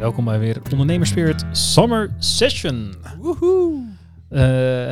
Welkom 0.00 0.24
bij 0.24 0.38
weer 0.38 0.62
Ondernemers 0.70 1.10
Spirit 1.10 1.44
Summer 1.52 2.14
Session. 2.18 2.94
Woehoe! 3.18 3.88
Eh, 4.28 4.40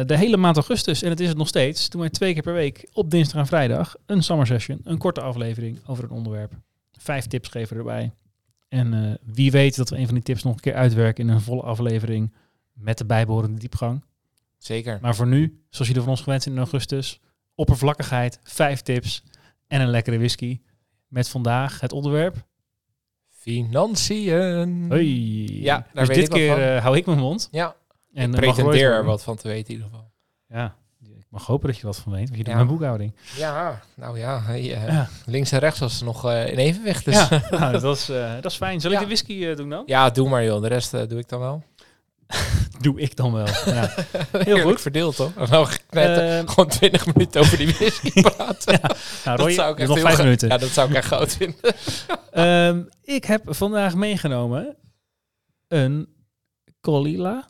de 0.07 0.17
hele 0.17 0.37
maand 0.37 0.57
augustus, 0.57 1.03
en 1.03 1.11
het 1.11 1.21
is 1.21 1.29
het 1.29 1.37
nog 1.37 1.49
steeds, 1.49 1.89
doen 1.89 2.01
wij 2.01 2.11
twee 2.11 2.33
keer 2.33 2.43
per 2.43 2.53
week 2.53 2.89
op 2.93 3.11
dinsdag 3.11 3.41
en 3.41 3.47
vrijdag 3.47 3.97
een 4.07 4.23
summer 4.23 4.47
session. 4.47 4.81
Een 4.85 4.99
korte 4.99 5.21
aflevering 5.21 5.79
over 5.87 6.05
een 6.05 6.11
onderwerp. 6.11 6.53
Vijf 6.93 7.27
tips 7.27 7.49
geven 7.49 7.77
erbij. 7.77 8.13
En 8.69 8.95
eh, 8.95 9.15
wie 9.35 9.51
weet 9.51 9.77
dat 9.77 9.89
we 9.89 9.99
een 9.99 10.05
van 10.05 10.15
die 10.15 10.23
tips 10.23 10.43
nog 10.43 10.55
een 10.55 10.61
keer 10.61 10.75
uitwerken 10.75 11.29
in 11.29 11.35
een 11.35 11.41
volle 11.41 11.63
aflevering 11.63 12.35
met 12.73 12.99
de 12.99 13.05
bijbehorende 13.05 13.59
diepgang. 13.59 14.05
Zeker. 14.59 14.99
Maar 15.03 15.15
voor 15.15 15.27
nu, 15.27 15.63
zoals 15.71 15.89
jullie 15.89 16.03
van 16.03 16.13
ons 16.13 16.23
gewend 16.23 16.43
zijn 16.43 16.55
in 16.55 16.61
augustus, 16.61 17.21
oppervlakkigheid, 17.55 18.41
vijf 18.43 18.81
tips 18.81 19.23
en 19.67 19.81
een 19.81 19.91
lekkere 19.91 20.19
whisky. 20.19 20.61
Met 21.07 21.29
vandaag 21.29 21.81
het 21.81 21.93
onderwerp. 21.93 22.47
Financiën. 23.39 24.87
Hoi. 24.89 25.63
Ja, 25.63 25.77
daar 25.77 25.87
dus 25.93 26.09
weet 26.09 26.17
dit 26.17 26.25
ik 26.27 26.31
keer 26.31 26.53
van. 26.55 26.61
eh, 26.61 26.83
hou 26.83 26.97
ik 26.97 27.07
mijn 27.07 27.19
mond. 27.19 27.49
Ja, 27.51 27.75
En 28.15 28.29
ik 28.29 28.35
eh, 28.35 28.41
pretendeer 28.41 28.93
er 28.93 29.05
wat 29.05 29.23
van 29.23 29.37
te 29.37 29.49
weten 29.49 29.67
in 29.69 29.73
ieder 29.75 29.87
geval. 29.91 30.11
Ja, 30.49 30.75
ik 31.03 31.25
mag 31.29 31.47
hopen 31.47 31.69
dat 31.69 31.79
je 31.79 31.87
wat 31.87 31.97
van 31.97 32.13
weet, 32.13 32.25
want 32.25 32.37
je 32.37 32.45
doet 32.45 32.47
Ja. 32.47 32.55
mijn 32.55 32.67
boekhouding. 32.69 33.13
Ja, 33.37 33.81
nou 33.97 34.19
ja, 34.19 34.41
hey, 34.43 34.75
eh, 34.75 34.87
Ja. 34.87 35.09
links 35.27 35.53
en 35.53 35.59
rechts 35.59 35.79
was 35.79 35.95
het 35.95 36.05
nog 36.05 36.25
eh, 36.31 36.47
in 36.53 36.59
evenwicht. 36.59 37.05
Dus. 37.05 37.15
Ja, 37.29 37.29
Ja. 37.51 37.59
nou, 37.59 37.81
dat, 37.81 37.97
is, 37.97 38.09
eh, 38.09 38.33
dat 38.35 38.51
is 38.51 38.57
fijn. 38.57 38.81
Zal 38.81 38.91
ik 38.91 38.97
Ja. 38.97 39.03
de 39.03 39.09
whisky 39.09 39.55
doen 39.55 39.69
dan? 39.71 39.83
doe 40.13 40.29
maar 40.29 40.45
joh, 40.45 40.63
de 40.63 40.69
rest 40.69 40.91
doe 40.91 41.19
ik 41.19 41.29
dan 41.29 41.41
wel. 41.41 41.63
Doe 42.81 43.01
ik 43.01 43.17
dan 43.17 43.33
wel. 43.33 43.47
Ja. 43.47 43.95
Heel 44.39 44.61
goed. 44.61 44.81
verdeeld 44.81 45.17
toch? 45.17 45.33
Eh, 45.37 46.39
Eh, 46.41 46.49
gewoon 46.49 46.69
20 46.69 47.07
minuten 47.15 47.41
over 47.41 47.57
die 47.59 47.67
whisky 47.73 48.21
praten. 48.31 48.81
nou, 49.25 49.39
Roy, 49.39 49.53
zou 49.53 49.73
ik 49.73 49.79
echt 49.79 49.89
nog 49.89 50.01
vijf 50.01 50.19
minuten. 50.19 50.49
Ja, 50.49 50.59
dat 50.59 50.69
zou 50.69 50.89
ik 50.91 50.97
echt 50.97 51.07
goud 51.09 51.33
vinden. 51.37 51.75
Ehm, 52.31 52.83
ik 53.03 53.25
heb 53.25 53.43
vandaag 53.47 53.95
meegenomen 53.95 54.77
een 55.69 56.09
Colila. 56.81 57.49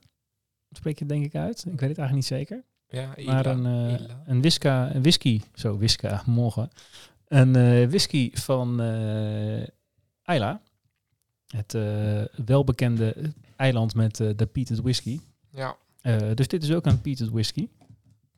Spreek 0.70 0.98
je 0.98 1.06
denk 1.06 1.24
ik 1.24 1.34
uit? 1.34 1.58
Ik 1.58 1.80
weet 1.80 1.88
het 1.88 1.98
eigenlijk 1.98 2.12
niet 2.12 2.26
zeker. 2.26 2.64
Ja, 2.88 3.08
Maar 3.24 3.46
een, 3.46 3.64
Ila. 3.64 4.22
een, 4.26 4.40
whiska, 4.40 4.94
een 4.94 5.02
whisky, 5.02 5.40
zo 5.54 5.78
whiska, 5.78 6.22
morgen. 6.26 6.70
Een 7.26 7.56
eh, 7.56 7.86
whisky 7.88 8.30
van 8.34 8.80
eh 8.80 10.34
Isla. 10.34 10.60
Het 11.48 11.76
welbekende 12.44 13.14
eiland 13.58 13.94
met 13.94 14.20
eh, 14.20 14.28
de 14.36 14.46
peated 14.46 14.80
whisky. 14.80 15.20
Ja, 15.52 15.76
Eh, 16.00 16.16
dus 16.34 16.48
dit 16.48 16.62
is 16.62 16.72
ook 16.72 16.86
een 16.86 17.00
peated 17.00 17.28
whisky. 17.30 17.68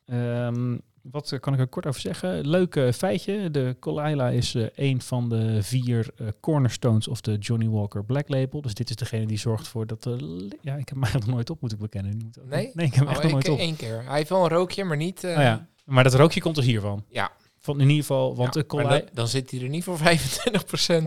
Ehm, 0.05 0.77
wat 1.01 1.37
kan 1.39 1.53
ik 1.53 1.59
er 1.59 1.67
kort 1.67 1.85
over 1.85 2.01
zeggen? 2.01 2.47
Leuk 2.47 2.75
eh, 2.75 2.91
feitje. 2.91 3.51
De 3.51 3.75
Colila 3.79 4.29
is 4.29 4.55
een 4.75 5.01
van 5.01 5.29
de 5.29 5.63
vier 5.63 6.09
cornerstones 6.39 7.07
of 7.07 7.21
de 7.21 7.37
Johnny 7.37 7.67
Walker 7.69 8.03
Black 8.05 8.29
Label. 8.29 8.61
Dus 8.61 8.73
dit 8.73 8.89
is 8.89 8.95
degene 8.95 9.25
die 9.25 9.37
zorgt 9.37 9.67
voor 9.67 9.87
dat... 9.87 10.05
li- 10.05 10.57
ja, 10.61 10.73
ik 10.75 10.89
heb 10.89 10.89
hem 10.89 11.03
eigenlijk 11.03 11.25
nog 11.25 11.35
nooit 11.35 11.49
op, 11.49 11.61
moet 11.61 11.71
ik 11.71 11.79
bekennen. 11.79 12.31
Nee? 12.43 12.71
Nee, 12.73 12.85
ik 12.85 12.93
heb 12.93 13.05
hem 13.05 13.13
echt 13.15 13.25
oh, 13.25 13.31
nog 13.31 13.39
ik 13.39 13.47
nooit 13.47 13.59
op. 13.59 13.65
één 13.65 13.75
keer. 13.75 14.03
Hij 14.05 14.17
heeft 14.17 14.29
wel 14.29 14.43
een 14.43 14.49
rookje, 14.49 14.83
maar 14.83 14.97
niet... 14.97 15.23
Oh 15.23 15.29
ja. 15.31 15.67
Maar 15.85 16.03
dat 16.03 16.13
rookje 16.13 16.41
komt 16.41 16.55
dus 16.55 16.65
hiervan. 16.65 17.03
Ja. 17.09 17.31
Van 17.61 17.75
in 17.81 17.89
ieder 17.89 17.95
geval, 18.05 18.35
want 18.35 18.53
ja, 18.53 18.63
Colila... 18.63 19.01
dan, 19.13 19.27
zit 19.27 19.51
hij 19.51 19.61
er 19.61 19.69
niet 19.69 19.83
voor 19.83 19.99
25% 19.99 20.01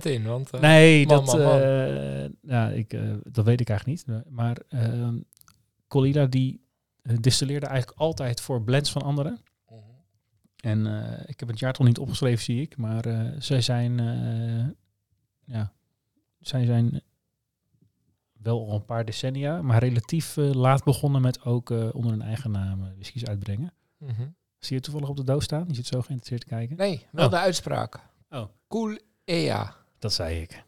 in. 0.03 0.25
Want, 0.25 0.51
eh, 0.51 0.61
Nee, 0.61 1.07
man, 1.07 1.17
dat, 1.17 1.27
man, 1.27 1.43
man. 1.45 1.61
eh, 1.61 2.29
ja, 2.41 2.69
ik, 2.69 2.93
eh, 2.93 3.15
dat 3.23 3.45
weet 3.45 3.61
ik 3.61 3.69
eigenlijk 3.69 4.07
niet. 4.09 4.23
Maar 4.29 4.57
ehm 4.69 5.19
Colila 5.89 6.27
die 6.27 6.63
distilleerde 7.21 7.67
eigenlijk 7.67 7.99
altijd 7.99 8.41
voor 8.41 8.63
blends 8.63 8.91
van 8.91 9.03
anderen. 9.03 9.41
Mhm. 9.69 9.79
En 10.57 10.87
ik 11.27 11.41
heb 11.41 11.49
het 11.49 11.59
jaartal 11.59 11.85
niet 11.85 11.99
opgeschreven, 11.99 12.45
zie 12.45 12.61
ik. 12.61 12.77
Maar 12.77 13.35
zij 13.39 13.61
zijn, 13.61 13.97
ja, 15.45 15.73
zij 16.39 16.65
zijn 16.65 17.03
wel 18.33 18.69
al 18.69 18.75
een 18.75 18.85
paar 18.85 19.05
decennia, 19.05 19.63
maar 19.63 19.79
relatief 19.79 20.37
laat 20.37 20.85
begonnen 20.85 21.23
met 21.23 21.45
ook 21.45 21.71
onder 21.71 22.11
hun 22.11 22.23
eigen 22.23 22.51
naam 22.51 22.95
whiskies 22.95 23.27
uitbrengen. 23.27 23.73
Mhm. 23.99 24.27
Zie 24.65 24.77
je 24.77 24.83
toevallig 24.83 25.09
op 25.09 25.17
de 25.17 25.25
doos 25.25 25.45
staan? 25.45 25.65
Je 25.69 25.75
zit 25.75 25.87
zo 25.87 26.01
geïnteresseerd 26.03 26.41
te 26.41 26.47
kijken. 26.47 26.77
Nee, 26.77 27.07
wel 27.13 27.25
Oh. 27.25 27.31
de 27.31 27.39
uitspraak. 27.39 28.01
Oh. 28.31 28.45
Cool 28.69 28.99
EA. 29.25 29.77
Dat 29.99 30.13
zei 30.13 30.41
ik. 30.41 30.65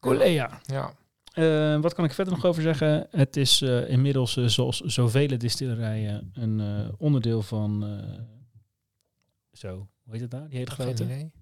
Colea. 0.00 0.60
Ja. 0.62 0.94
Eh, 1.32 1.80
wat 1.80 1.94
kan 1.94 2.04
ik 2.04 2.12
verder 2.12 2.34
nog 2.34 2.44
over 2.44 2.62
zeggen? 2.62 3.06
Het 3.10 3.36
is 3.36 3.62
eh, 3.62 3.88
inmiddels, 3.90 4.36
eh, 4.36 4.44
zoals 4.44 4.80
zoveel 4.80 5.38
distillerijen, 5.38 6.30
een 6.34 6.60
onderdeel 6.98 7.42
van... 7.42 7.80
zo, 9.52 9.88
hoe 10.02 10.12
heet 10.12 10.20
het 10.20 10.30
nou? 10.30 10.48
Die 10.48 10.58
hele 10.58 10.70
grote? 10.70 11.04
idee. 11.04 11.32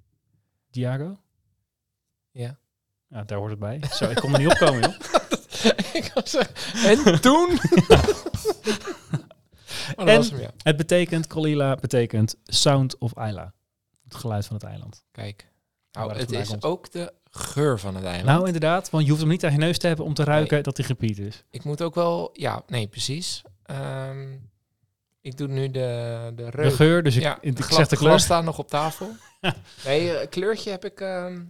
Diago? 0.71 1.19
Ja. 2.31 2.59
Ja, 3.09 3.22
daar 3.25 3.39
hoort 3.39 3.51
het 3.51 3.59
bij. 3.61 3.81
Zo, 3.91 4.11
ik 4.11 4.17
kon 4.17 4.33
er 4.33 4.39
niet 4.39 4.49
opkomen, 4.49 4.81
joh. 4.81 4.95
ik 6.03 6.11
was 6.15 6.34
en 6.84 7.21
toen? 7.21 7.59
oh, 9.97 10.08
En- 10.08 10.16
was 10.16 10.30
hem, 10.30 10.41
ja. 10.41 10.50
Het 10.62 10.76
betekent, 10.76 11.26
Colila 11.26 11.75
betekent 11.76 12.36
Sound 12.44 12.98
of 12.98 13.10
Isla. 13.10 13.53
Het 14.04 14.14
geluid 14.14 14.47
van 14.47 14.56
het 14.56 14.64
eiland. 14.64 15.04
Kijk. 15.12 15.50
Nou, 15.92 16.12
het 16.14 16.30
is 16.32 16.48
komt. 16.48 16.64
ook 16.64 16.91
de 16.91 17.12
geur 17.30 17.78
van 17.78 17.94
het 17.94 18.04
eiland. 18.04 18.26
Nou, 18.26 18.47
inderdaad, 18.47 18.91
want 18.91 19.03
je 19.04 19.08
hoeft 19.10 19.22
hem 19.22 19.30
niet 19.30 19.44
aan 19.44 19.53
je 19.53 19.58
neus 19.58 19.78
te 19.78 19.86
hebben 19.86 20.04
om 20.04 20.14
te 20.14 20.25
ruiken 20.25 20.62
dat 20.62 20.76
hij 20.76 20.86
gepiet 20.86 21.19
is. 21.19 21.44
ik 21.50 21.64
moet 21.64 21.82
ook 21.82 21.94
wel... 21.94 22.30
Ja, 22.32 22.62
nee, 22.66 22.86
precies. 22.86 23.42
Ehm, 23.62 24.32
ik 25.20 25.36
doe 25.36 25.48
nu 25.48 25.70
de, 25.70 26.32
de 26.34 26.50
De 26.50 26.70
geur, 26.70 27.03
dus 27.03 27.16
ik, 27.16 27.22
ja, 27.22 27.38
ik 27.41 27.56
de 27.56 27.62
zeg 27.62 27.86
de 27.88 27.97
glas 27.97 27.98
kleur. 27.98 28.20
staan 28.20 28.44
nog 28.44 28.59
op 28.59 28.69
tafel. 28.69 29.10
nee, 29.84 30.16
eh, 30.16 30.28
kleurtje 30.28 30.70
heb 30.70 30.84
ik... 30.84 31.00
ehm, 31.00 31.41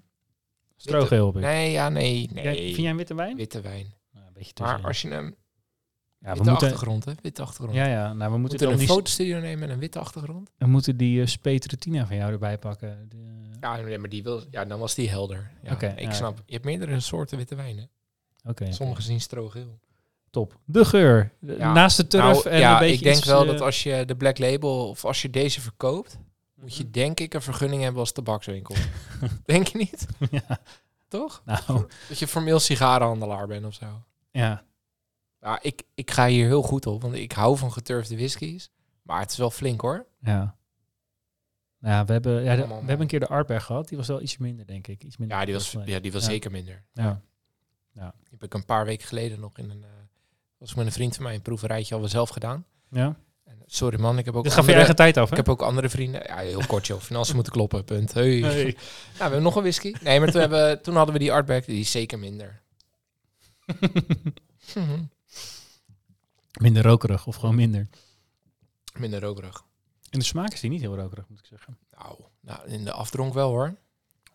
Strogeel 0.76 1.26
op 1.26 1.36
ik. 1.36 1.42
nee, 1.42 1.70
ja, 1.70 1.88
nee, 1.88 2.28
nee. 2.32 2.44
Jij- 2.44 2.54
vind 2.56 2.76
jij 2.76 2.90
een 2.90 2.96
witte 2.96 3.14
wijn? 3.14 3.36
Witte 3.36 3.60
wijn. 3.60 3.94
Nou, 4.12 4.26
een 4.26 4.32
beetje 4.32 4.52
Maar 4.62 4.80
als 4.82 5.02
je 5.02 5.08
hem... 5.08 5.36
ja, 6.22 6.28
we 6.28 6.34
witte 6.34 6.50
moeten, 6.50 6.68
achtergrond, 6.68 7.04
hè? 7.04 7.12
Witte 7.22 7.42
achtergrond. 7.42 7.74
ja, 7.78 7.86
ja, 7.86 8.12
nou, 8.12 8.18
we 8.18 8.24
we 8.24 8.30
moeten, 8.30 8.40
moeten 8.40 8.58
dan 8.58 8.72
een 8.72 8.78
die, 8.78 8.88
fotostudio 8.88 9.38
nemen 9.40 9.58
met 9.58 9.70
een 9.70 9.78
witte 9.78 9.98
achtergrond. 9.98 10.50
we 10.58 10.66
moeten 10.66 10.96
die 10.96 11.20
uh, 11.20 11.26
Speetretina 11.26 12.06
van 12.06 12.16
jou 12.16 12.32
erbij 12.32 12.58
pakken. 12.58 13.06
De- 13.08 13.50
Ja, 13.60 13.76
nee, 13.76 13.98
maar 13.98 14.08
die 14.08 14.22
wil, 14.22 14.42
ja, 14.50 14.64
dan 14.64 14.78
was 14.78 14.94
die 14.94 15.08
helder. 15.08 15.50
Ja, 15.62 15.72
Oké, 15.72 15.86
ik 15.96 16.02
ja, 16.08 16.12
snap. 16.12 16.42
Je 16.46 16.52
hebt 16.52 16.64
meerdere 16.64 17.00
soorten 17.00 17.38
witte 17.38 17.54
wijnen. 17.54 17.90
Oké, 18.44 18.62
oké. 18.62 18.72
Sommige 18.72 19.02
zien 19.02 19.20
strogeel. 19.20 19.78
top. 20.30 20.58
De 20.64 20.84
geur. 20.84 21.32
Ja. 21.40 21.72
Naast 21.72 21.96
de 21.96 22.06
turf 22.06 22.22
Nou, 22.44 22.48
en 22.48 22.58
ja, 22.58 22.72
een 22.72 22.78
beetje 22.78 22.94
ik 22.94 23.02
denk 23.02 23.16
iets, 23.16 23.26
wel 23.26 23.42
eh, 23.42 23.46
dat 23.50 23.60
als 23.60 23.82
je 23.82 24.04
de 24.04 24.16
Black 24.16 24.38
Label 24.38 24.88
of 24.88 25.04
als 25.04 25.22
je 25.22 25.30
deze 25.30 25.60
verkoopt, 25.60 26.18
moet 26.54 26.76
je 26.76 26.90
denk 26.90 27.20
ik 27.20 27.34
een 27.34 27.42
vergunning 27.42 27.82
hebben 27.82 28.00
als 28.00 28.12
tabakswinkel. 28.12 28.74
denk 29.44 29.66
je 29.66 29.78
niet? 29.78 30.06
ja, 30.48 30.58
Toch? 31.08 31.42
nou, 31.44 31.86
Dat 32.08 32.18
je 32.18 32.26
formeel 32.26 32.58
sigarenhandelaar 32.58 33.46
bent 33.46 33.66
of 33.66 33.74
zo. 33.74 33.86
ja. 34.30 34.62
Ja, 35.42 35.58
ik, 35.62 35.82
ik 35.94 36.10
ga 36.10 36.26
hier 36.26 36.46
heel 36.46 36.62
goed 36.62 36.86
op, 36.86 37.02
want 37.02 37.14
ik 37.14 37.32
hou 37.32 37.56
van 37.58 37.72
geturfde 37.72 38.16
whiskies. 38.16 38.70
Maar 39.02 39.20
het 39.20 39.30
is 39.30 39.36
wel 39.36 39.50
flink 39.50 39.80
hoor. 39.80 40.06
Ja. 40.20 40.56
Nou, 41.78 42.06
we 42.06 42.12
hebben, 42.12 42.42
ja, 42.42 42.56
de- 42.56 42.66
we 42.66 42.72
hebben 42.74 43.00
een 43.00 43.06
keer 43.06 43.20
de 43.20 43.26
Artberg 43.28 43.64
gehad. 43.64 43.88
Die 43.88 43.98
was 43.98 44.06
wel 44.08 44.22
iets 44.22 44.36
minder, 44.38 44.66
denk 44.66 44.86
ik. 44.86 45.04
Iets 45.04 45.16
minder 45.16 45.38
Ja, 45.38 45.44
die 45.44 45.54
was, 45.54 45.76
ja, 45.84 45.98
die 46.00 46.12
was 46.12 46.22
Ja. 46.24 46.28
zeker 46.30 46.50
minder. 46.50 46.84
Ja. 46.92 47.22
Die 47.92 48.02
heb 48.30 48.42
ik 48.42 48.54
een 48.54 48.64
paar 48.64 48.84
weken 48.84 49.06
geleden 49.06 49.40
nog 49.40 49.58
in 49.58 49.70
een... 49.70 49.82
eh, 49.82 49.88
was 50.58 50.70
ik 50.70 50.76
met 50.76 50.86
een 50.86 50.92
vriend 50.92 51.14
van 51.14 51.24
mij 51.24 51.34
een 51.34 51.42
proeverijtje 51.42 51.94
al 51.94 52.08
zelf 52.08 52.28
gedaan. 52.28 52.64
ja. 52.90 53.16
En, 53.44 53.52
eh, 53.58 53.64
sorry 53.66 54.00
man, 54.00 54.18
ik 54.18 54.24
heb 54.24 54.34
ook 54.36 54.42
Dit 54.44 54.52
je 54.52 54.58
andere, 54.58 54.76
eigen 54.76 54.96
tijd 54.96 55.16
af, 55.16 55.24
hè? 55.24 55.30
Ik 55.30 55.36
heb 55.36 55.48
ook 55.48 55.62
andere 55.62 55.88
vrienden. 55.88 56.22
Ja, 56.26 56.36
heel 56.38 56.66
kort 56.66 56.86
joh. 56.86 57.00
Financiën 57.00 57.34
moeten 57.34 57.52
kloppen, 57.52 57.84
punt. 57.84 58.12
Hey. 58.12 58.36
Ja, 58.36 58.48
we 58.52 58.74
hebben 59.18 59.42
nog 59.42 59.56
een 59.56 59.62
whisky. 59.62 59.94
Nee, 60.02 60.20
maar 60.20 60.30
toen, 60.30 60.40
hebben, 60.40 60.82
toen 60.82 60.94
hadden 60.96 61.12
we 61.14 61.20
die 61.20 61.32
Artback. 61.32 61.66
Die 61.66 61.80
is 61.80 61.90
zeker 61.90 62.18
minder. 62.18 62.62
Minder 66.60 66.82
rokerig 66.82 67.26
of 67.26 67.36
gewoon 67.36 67.54
minder. 67.54 67.88
minder 68.98 69.20
rokerig. 69.20 69.64
In 70.10 70.18
de 70.18 70.24
smaak 70.24 70.52
is 70.52 70.60
die 70.60 70.70
niet 70.70 70.80
heel 70.80 70.96
rokerig, 70.96 71.28
moet 71.28 71.38
ik 71.38 71.46
zeggen. 71.46 71.78
Nou, 71.98 72.18
nou, 72.40 72.68
in 72.68 72.84
de 72.84 72.92
afdronk 72.92 73.34
wel 73.34 73.48
hoor. 73.48 73.74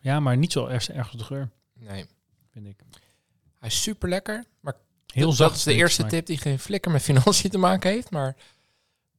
Ja, 0.00 0.20
maar 0.20 0.36
niet 0.36 0.52
zo 0.52 0.66
erg, 0.66 0.88
erg 0.90 1.08
als 1.08 1.16
de 1.18 1.24
geur, 1.24 1.50
Nee. 1.74 2.06
vind 2.52 2.66
ik. 2.66 2.80
Hij 3.58 3.68
is 3.68 3.82
super 3.82 4.08
lekker. 4.08 4.44
Maar 4.60 4.76
Heel 5.06 5.26
dat, 5.26 5.36
zacht. 5.36 5.48
dat 5.50 5.58
is 5.58 5.64
de 5.64 5.74
eerste 5.74 6.00
smaak. 6.00 6.10
tip 6.10 6.26
die 6.26 6.38
geen 6.38 6.58
flikker 6.58 6.90
met 6.90 7.02
financiën 7.02 7.50
te 7.50 7.58
maken 7.58 7.90
heeft. 7.90 8.10
Maar 8.10 8.36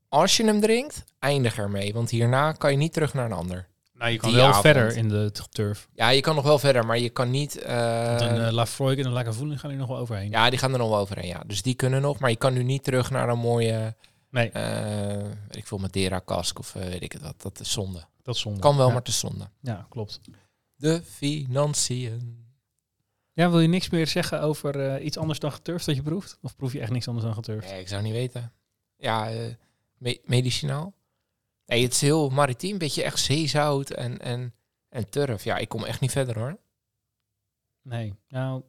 als 0.10 0.38
je 0.38 0.44
hem 0.45 0.62
drinkt, 0.62 1.04
eindig 1.19 1.57
ermee. 1.57 1.94
Want 1.94 2.10
hierna 2.10 2.52
kan 2.52 2.72
je 2.72 2.78
niet 2.78 2.94
terug 2.94 3.13
naar 3.13 3.25
een 3.25 3.31
ander. 3.31 3.68
Nou, 4.00 4.12
je 4.12 4.18
kan 4.18 4.34
wel 4.34 4.46
avond. 4.48 4.62
verder 4.62 4.96
in 4.98 5.10
de 5.10 5.31
turf. 5.50 5.90
Ja, 5.94 6.10
je 6.10 6.22
kan 6.22 6.36
nog 6.36 6.44
wel 6.44 6.60
verder, 6.60 6.86
maar 6.86 7.00
je 7.00 7.10
kan 7.10 7.30
niet... 7.30 7.57
eh, 7.57 8.07
Want 8.07 8.22
een 8.22 8.36
uh, 8.36 8.51
Lafroig 8.51 8.98
en 8.98 9.06
een 9.06 9.57
gaan 9.60 9.72
er 9.72 9.78
nog 9.78 9.88
wel 9.88 9.98
overheen. 9.98 10.30
ja, 10.30 10.50
die 10.50 10.60
gaan 10.60 10.72
er 10.74 10.78
nog 10.80 10.90
wel 10.90 10.98
overheen, 11.00 11.28
ja. 11.28 11.44
Dus 11.48 11.62
die 11.62 11.74
kunnen 11.75 12.01
nog, 12.01 12.19
maar 12.19 12.30
je 12.30 12.36
kan 12.36 12.54
nu 12.54 12.63
niet 12.63 12.84
terug 12.84 13.10
naar 13.10 13.30
een 13.30 13.40
mooie... 13.40 13.96
Nee, 14.30 14.50
eh 14.50 15.24
weet 15.24 15.56
ik 15.56 15.68
veel, 15.68 15.78
Madeira 15.78 16.19
kask 16.19 16.60
of 16.60 16.75
eh, 16.75 16.84
weet 16.84 17.04
ik 17.04 17.12
het 17.12 17.22
wat. 17.22 17.42
Dat 17.42 17.60
is 17.60 17.72
zonde. 17.72 18.06
dat 18.24 18.36
is 18.36 18.42
zonde. 18.42 18.60
Kan 18.60 18.78
wel, 18.78 18.88
ja. 18.88 18.94
maar 18.94 19.01
is 19.06 19.19
zonde. 19.19 19.50
Ja, 19.62 19.86
klopt. 19.90 20.19
De 20.75 21.02
financiën. 21.06 22.45
Ja, 23.34 23.50
wil 23.50 23.60
je 23.60 23.68
niks 23.68 23.90
meer 23.90 24.07
zeggen 24.07 24.42
over 24.42 24.80
eh, 24.95 25.06
iets 25.06 25.18
anders 25.18 25.40
dan 25.40 25.52
geturfd 25.52 25.86
dat 25.86 25.95
je 25.95 26.02
proeft? 26.02 26.38
Of 26.42 26.56
proef 26.56 26.74
je 26.74 26.80
echt 26.80 26.92
niks 26.92 27.07
anders 27.07 27.25
dan 27.25 27.36
geturfd? 27.36 27.69
Nee, 27.69 27.80
ik 27.80 27.88
zou 27.88 28.02
niet 28.02 28.13
weten. 28.13 28.52
Ja, 28.98 29.30
eh, 29.30 29.38
me- 29.98 30.19
medicinaal? 30.24 30.94
Nee, 31.69 31.83
het 31.83 31.94
is 31.94 32.01
heel 32.01 32.30
maritiem. 32.30 32.77
Beetje 32.77 33.04
echt 33.04 33.19
zeezout 33.19 33.89
en, 33.89 34.19
en, 34.19 34.54
en 34.89 35.10
turf. 35.10 35.44
Ja, 35.44 35.57
ik 35.57 35.69
kom 35.69 35.83
echt 35.83 36.00
niet 36.00 36.12
verder 36.12 36.39
hoor. 36.39 36.57
Nee, 37.81 38.16
nou... 38.27 38.63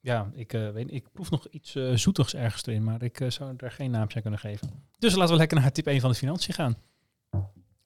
Ja, 0.00 0.30
ik, 0.34 0.52
eh, 0.52 0.70
weet, 0.70 0.92
ik 0.92 1.12
proef 1.12 1.30
nog 1.30 1.46
iets 1.50 1.74
eh, 1.74 1.92
zoetigs 1.94 2.34
ergens 2.34 2.66
erin, 2.66 2.84
maar 2.84 3.02
ik 3.02 3.20
eh, 3.20 3.30
zou 3.30 3.54
er 3.56 3.70
geen 3.70 3.90
naam 3.90 4.08
aan 4.14 4.22
kunnen 4.22 4.38
geven. 4.40 4.84
Dus 4.98 5.14
laten 5.14 5.32
we 5.32 5.38
lekker 5.38 5.60
naar 5.60 5.72
tip 5.72 5.86
1 5.86 6.00
van 6.00 6.10
de 6.10 6.16
financiën 6.16 6.54
gaan. 6.54 6.76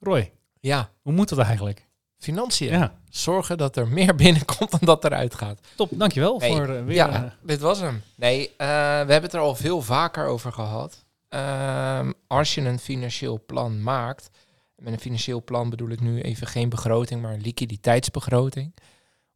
Roy, 0.01 0.33
Ja, 0.61 0.91
hoe 1.03 1.13
moet 1.13 1.29
dat 1.29 1.39
eigenlijk? 1.39 1.89
financiën. 2.19 2.71
Ja, 2.71 2.99
Zorgen 3.09 3.59
dat 3.59 3.77
er 3.77 3.89
meer 3.89 4.15
binnenkomt 4.25 4.71
dan 4.71 4.81
dat 4.83 5.05
eruit 5.05 5.35
gaat. 5.35 5.61
top. 5.77 5.91
Dankjewel 5.93 6.39
Nee, 6.39 6.51
voor 6.57 6.85
weer... 6.85 6.95
ja, 6.95 7.37
dit 7.43 7.61
was 7.61 7.81
hem. 7.81 8.03
Nee, 8.15 8.51
we 8.57 8.65
hebben 8.65 9.23
het 9.23 9.35
er 9.35 9.41
al 9.41 9.55
veel 9.55 9.83
vaker 9.83 10.27
over 10.27 10.53
gehad. 10.53 11.05
Ehm, 11.31 12.13
als 12.27 12.55
je 12.55 12.61
een 12.61 12.79
financieel 12.79 13.45
plan 13.47 13.83
maakt, 13.83 14.31
met 14.77 14.93
een 14.93 15.01
financieel 15.01 15.45
plan 15.45 15.71
bedoel 15.71 15.89
ik 15.89 16.01
nu 16.01 16.21
even 16.21 16.47
geen 16.47 16.69
begroting, 16.69 17.23
maar 17.23 17.33
een 17.33 17.41
liquiditeitsbegroting. 17.41 18.75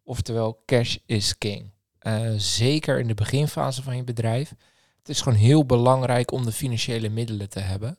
Oftewel, 0.03 0.63
cash 0.67 0.97
is 1.07 1.39
king. 1.39 1.73
Eh, 1.99 2.33
zeker 2.37 2.99
in 2.99 3.07
de 3.07 3.15
beginfase 3.15 3.83
van 3.83 3.97
je 3.97 4.05
bedrijf. 4.05 4.55
Het 4.99 5.09
is 5.09 5.21
gewoon 5.21 5.39
heel 5.39 5.67
belangrijk 5.67 6.33
om 6.33 6.45
de 6.45 6.53
financiële 6.53 7.09
middelen 7.09 7.49
te 7.49 7.61
hebben. 7.61 7.99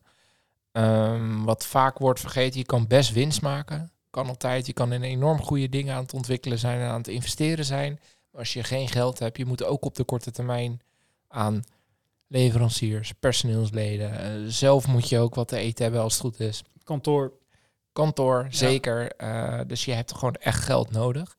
Ehm, 0.71 1.43
wat 1.43 1.65
vaak 1.65 1.97
wordt 1.97 2.19
vergeten, 2.19 2.59
je 2.59 2.65
kan 2.65 2.87
best 2.87 3.11
winst 3.11 3.41
maken. 3.41 3.91
Kan 4.09 4.27
altijd. 4.27 4.65
Je 4.65 4.73
kan 4.73 4.93
in 4.93 5.03
enorm 5.03 5.41
goede 5.41 5.69
dingen 5.69 5.95
aan 5.95 6.01
het 6.01 6.13
ontwikkelen 6.13 6.59
zijn 6.59 6.79
en 6.79 6.87
aan 6.87 6.97
het 6.97 7.07
investeren 7.07 7.65
zijn. 7.65 7.99
Maar 8.31 8.39
als 8.39 8.53
je 8.53 8.63
geen 8.63 8.87
geld 8.87 9.19
hebt, 9.19 9.37
je 9.37 9.45
moet 9.45 9.63
ook 9.63 9.85
op 9.85 9.95
de 9.95 10.03
korte 10.03 10.31
termijn 10.31 10.81
aan 11.27 11.63
leveranciers, 12.27 13.11
personeelsleden. 13.13 14.19
eh, 14.19 14.31
zelf 14.47 14.87
moet 14.87 15.09
je 15.09 15.19
ook 15.19 15.35
wat 15.35 15.47
te 15.47 15.57
eten 15.57 15.83
hebben 15.83 16.01
als 16.01 16.13
het 16.13 16.21
goed 16.21 16.39
is. 16.39 16.63
kantoor. 16.83 17.33
Kantoor, 17.91 18.47
zeker. 18.49 19.11
Eh, 19.11 19.59
dus 19.67 19.85
je 19.85 19.91
hebt 19.91 20.13
gewoon 20.13 20.33
echt 20.35 20.63
geld 20.63 20.91
nodig. 20.91 21.35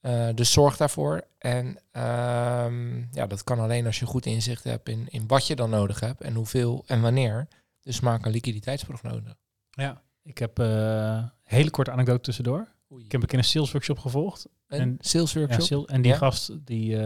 Eh, 0.00 0.28
dus 0.34 0.52
zorg 0.52 0.76
daarvoor. 0.76 1.22
En 1.38 1.78
ehm, 1.92 2.98
ja, 3.12 3.26
dat 3.26 3.44
kan 3.44 3.58
alleen 3.58 3.86
als 3.86 3.98
je 3.98 4.06
goed 4.06 4.26
inzicht 4.26 4.64
hebt 4.64 4.88
in, 4.88 5.06
in 5.10 5.26
wat 5.26 5.46
je 5.46 5.56
dan 5.56 5.70
nodig 5.70 6.00
hebt 6.00 6.20
en 6.20 6.34
hoeveel 6.34 6.84
en 6.86 7.00
wanneer. 7.00 7.48
Dus 7.82 8.00
maak 8.00 8.24
een 8.24 8.30
liquiditeitsprognose. 8.32 9.36
Ja, 9.70 10.02
ik 10.22 10.38
heb 10.38 10.58
een 10.58 11.30
hele 11.42 11.70
korte 11.70 11.90
anekdote 11.90 12.20
tussendoor. 12.20 12.68
Ik 12.98 13.12
heb 13.12 13.22
een 13.22 13.28
keer 13.28 13.38
een 13.38 13.44
sales 13.44 13.72
workshop 13.72 13.98
gevolgd. 13.98 14.48
een 14.66 14.80
en- 14.80 14.96
sales 15.00 15.32
Ja, 15.32 15.38
workshop. 15.40 15.88
en 15.88 16.02
die 16.02 16.12
Ja? 16.12 16.16
gast 16.18 16.50
die 16.64 16.96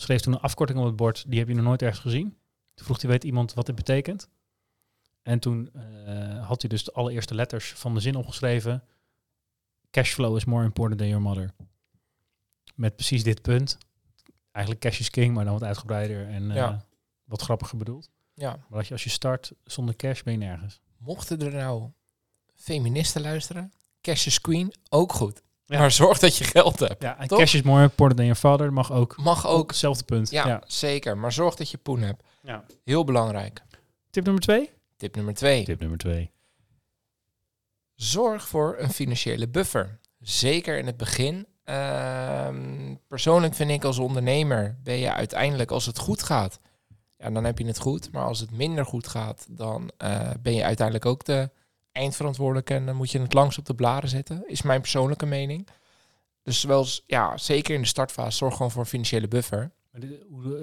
schreef 0.00 0.20
toen 0.20 0.32
een 0.32 0.40
afkorting 0.40 0.78
op 0.78 0.84
het 0.84 0.96
bord. 0.96 1.24
Die 1.28 1.38
heb 1.38 1.48
je 1.48 1.54
nog 1.54 1.64
nooit 1.64 1.82
ergens 1.82 2.00
gezien. 2.00 2.38
Toen 2.74 2.84
vroeg 2.86 3.00
hij, 3.00 3.10
weet 3.10 3.24
iemand 3.24 3.54
wat 3.54 3.66
dit 3.66 3.74
betekent? 3.74 4.28
En 5.22 5.38
toen 5.38 5.70
eh, 5.72 6.46
had 6.46 6.60
hij 6.60 6.70
dus 6.70 6.84
de 6.84 6.92
allereerste 6.92 7.34
letters 7.34 7.72
van 7.72 7.94
de 7.94 8.00
zin 8.00 8.16
opgeschreven. 8.16 8.84
Cashflow 9.90 10.36
is 10.36 10.44
more 10.44 10.64
important 10.64 10.98
than 11.00 11.08
your 11.08 11.22
mother. 11.24 11.50
Met 12.74 12.96
precies 12.96 13.22
dit 13.22 13.42
punt. 13.42 13.78
Eigenlijk 14.50 14.84
cash 14.84 15.00
is 15.00 15.10
king, 15.10 15.34
maar 15.34 15.44
dan 15.44 15.52
wat 15.52 15.62
uitgebreider 15.62 16.28
en 16.28 16.50
eh, 16.50 16.56
Ja. 16.56 16.84
wat 17.24 17.42
grappiger 17.42 17.78
bedoeld. 17.78 18.10
ja. 18.34 18.64
Maar 18.68 18.78
als 18.78 18.86
je, 18.86 18.92
als 18.92 19.04
je 19.04 19.10
start 19.10 19.52
zonder 19.64 19.96
cash, 19.96 20.22
ben 20.22 20.32
je 20.32 20.38
nergens. 20.38 20.80
Mochten 20.98 21.40
er 21.40 21.52
nou 21.52 21.90
feministen 22.54 23.20
luisteren, 23.22 23.72
cash 24.00 24.26
is 24.26 24.40
queen, 24.40 24.74
ook 24.88 25.12
goed. 25.12 25.42
Ja. 25.70 25.78
Maar 25.78 25.90
zorg 25.90 26.18
dat 26.18 26.36
je 26.36 26.44
geld 26.44 26.78
hebt. 26.80 27.02
Ja, 27.02 27.18
en 27.18 27.28
Toch? 27.28 27.38
cash 27.38 27.54
is 27.54 27.62
more 27.62 27.82
important 27.82 28.16
than 28.16 28.26
your 28.26 28.40
father 28.40 28.72
mag 28.72 28.92
ook. 28.92 29.16
Mag 29.16 29.46
Ook 29.46 29.58
ook. 29.58 29.68
hetzelfde 29.70 30.04
punt. 30.04 30.30
Ja, 30.30 30.46
Ja. 30.46 30.62
zeker. 30.66 31.18
Maar 31.18 31.32
zorg 31.32 31.54
dat 31.54 31.70
je 31.70 31.78
poen 31.78 32.00
hebt. 32.00 32.22
Ja. 32.42 32.64
Heel 32.84 33.04
belangrijk. 33.04 33.62
Tip 34.10 34.24
nummer 34.24 34.42
twee? 34.42 34.70
Tip 34.96 35.14
nummer 35.16 35.34
twee. 35.34 35.64
Tip 35.64 35.80
nummer 35.80 35.98
twee. 35.98 36.30
Zorg 37.94 38.48
voor 38.48 38.74
een 38.78 38.90
financiële 38.90 39.48
buffer. 39.48 39.98
Zeker 40.20 40.78
in 40.78 40.86
het 40.86 40.96
begin. 40.96 41.46
Ehm, 41.64 42.94
persoonlijk 43.08 43.54
vind 43.54 43.70
ik 43.70 43.84
als 43.84 43.98
ondernemer 43.98 44.78
ben 44.82 44.96
je 44.96 45.12
uiteindelijk 45.12 45.70
als 45.70 45.86
het 45.86 45.98
goed 45.98 46.22
gaat, 46.22 46.58
ja, 47.16 47.30
dan 47.30 47.44
heb 47.44 47.58
je 47.58 47.66
het 47.66 47.78
goed. 47.78 48.12
Maar 48.12 48.24
als 48.24 48.40
het 48.40 48.50
minder 48.50 48.84
goed 48.86 49.08
gaat, 49.08 49.46
dan 49.50 49.90
eh, 49.96 50.30
ben 50.42 50.54
je 50.54 50.64
uiteindelijk 50.64 51.06
ook 51.06 51.24
de 51.24 51.50
eindverantwoordelijke 51.92 52.74
en 52.74 52.86
dan 52.86 52.96
moet 52.96 53.10
je 53.10 53.20
het 53.20 53.32
langs 53.32 53.58
op 53.58 53.66
de 53.66 53.74
blaren 53.74 54.08
zetten. 54.08 54.42
Is 54.46 54.62
mijn 54.62 54.80
persoonlijke 54.80 55.26
mening. 55.26 55.68
Dus 56.42 56.62
wel, 56.62 56.86
ja, 57.06 57.36
zeker 57.36 57.74
in 57.74 57.80
de 57.80 57.86
startfase 57.86 58.36
zorg 58.36 58.56
gewoon 58.56 58.70
voor 58.70 58.80
een 58.80 58.86
financiële 58.86 59.28
buffer. 59.28 59.72
Maar 59.90 60.00
dit, 60.00 60.22
hoe, 60.28 60.58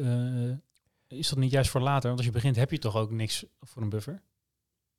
eh, 1.09 1.17
is 1.17 1.29
dat 1.29 1.37
niet 1.37 1.51
juist 1.51 1.69
voor 1.69 1.81
later? 1.81 2.07
Want 2.07 2.17
als 2.17 2.25
je 2.25 2.31
begint 2.31 2.55
heb 2.55 2.71
je 2.71 2.79
toch 2.79 2.95
ook 2.95 3.11
niks 3.11 3.45
voor 3.59 3.81
een 3.81 3.89
buffer? 3.89 4.21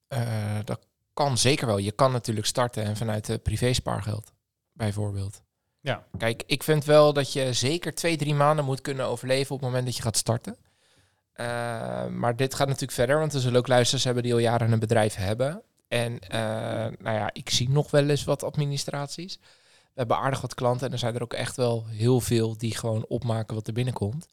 Eh, 0.07 0.59
dat 0.65 0.87
kan 1.13 1.39
zeker 1.39 1.67
wel. 1.67 1.79
Je 1.79 1.93
kan 1.93 2.13
natuurlijk 2.13 2.47
starten 2.47 2.85
en 2.85 2.97
vanuit 2.97 3.27
de 3.27 3.39
privé 3.39 3.73
spaargeld, 3.73 4.33
bijvoorbeeld. 4.73 5.43
Ja. 5.81 6.07
Kijk, 6.19 6.43
ik 6.47 6.63
vind 6.63 6.85
wel 6.85 7.13
dat 7.13 7.33
je 7.33 7.53
zeker 7.53 7.95
twee, 7.95 8.17
drie 8.17 8.35
maanden 8.35 8.65
moet 8.65 8.81
kunnen 8.81 9.07
overleven 9.07 9.55
op 9.55 9.61
het 9.61 9.69
moment 9.69 9.87
dat 9.87 9.97
je 9.97 10.03
gaat 10.03 10.17
starten. 10.17 10.57
Eh, 11.33 12.07
maar 12.07 12.37
dit 12.37 12.55
gaat 12.55 12.67
natuurlijk 12.67 12.93
verder, 12.93 13.19
want 13.19 13.35
er 13.35 13.41
zullen 13.41 13.59
ook 13.59 13.69
luisteraars 13.69 14.05
hebben 14.05 14.23
die 14.23 14.33
al 14.33 14.39
jaren 14.39 14.73
een 14.73 14.79
bedrijf 14.79 15.15
hebben. 15.15 15.63
En 15.89 16.19
eh, 16.19 16.41
nou 16.99 17.17
ja, 17.17 17.31
ik 17.33 17.51
zie 17.51 17.69
nog 17.71 17.91
wel 17.91 18.09
eens 18.09 18.25
wat 18.25 18.43
administraties. 18.43 19.39
We 19.83 20.05
hebben 20.05 20.17
aardig 20.17 20.41
wat 20.41 20.55
klanten 20.55 20.87
en 20.87 20.93
er 20.93 20.99
zijn 20.99 21.15
er 21.15 21.23
ook 21.23 21.33
echt 21.33 21.57
wel 21.57 21.87
heel 21.87 22.21
veel 22.21 22.59
die 22.59 22.75
gewoon 22.77 23.05
opmaken 23.09 23.55
wat 23.55 23.67
er 23.67 23.73
binnenkomt. 23.73 24.27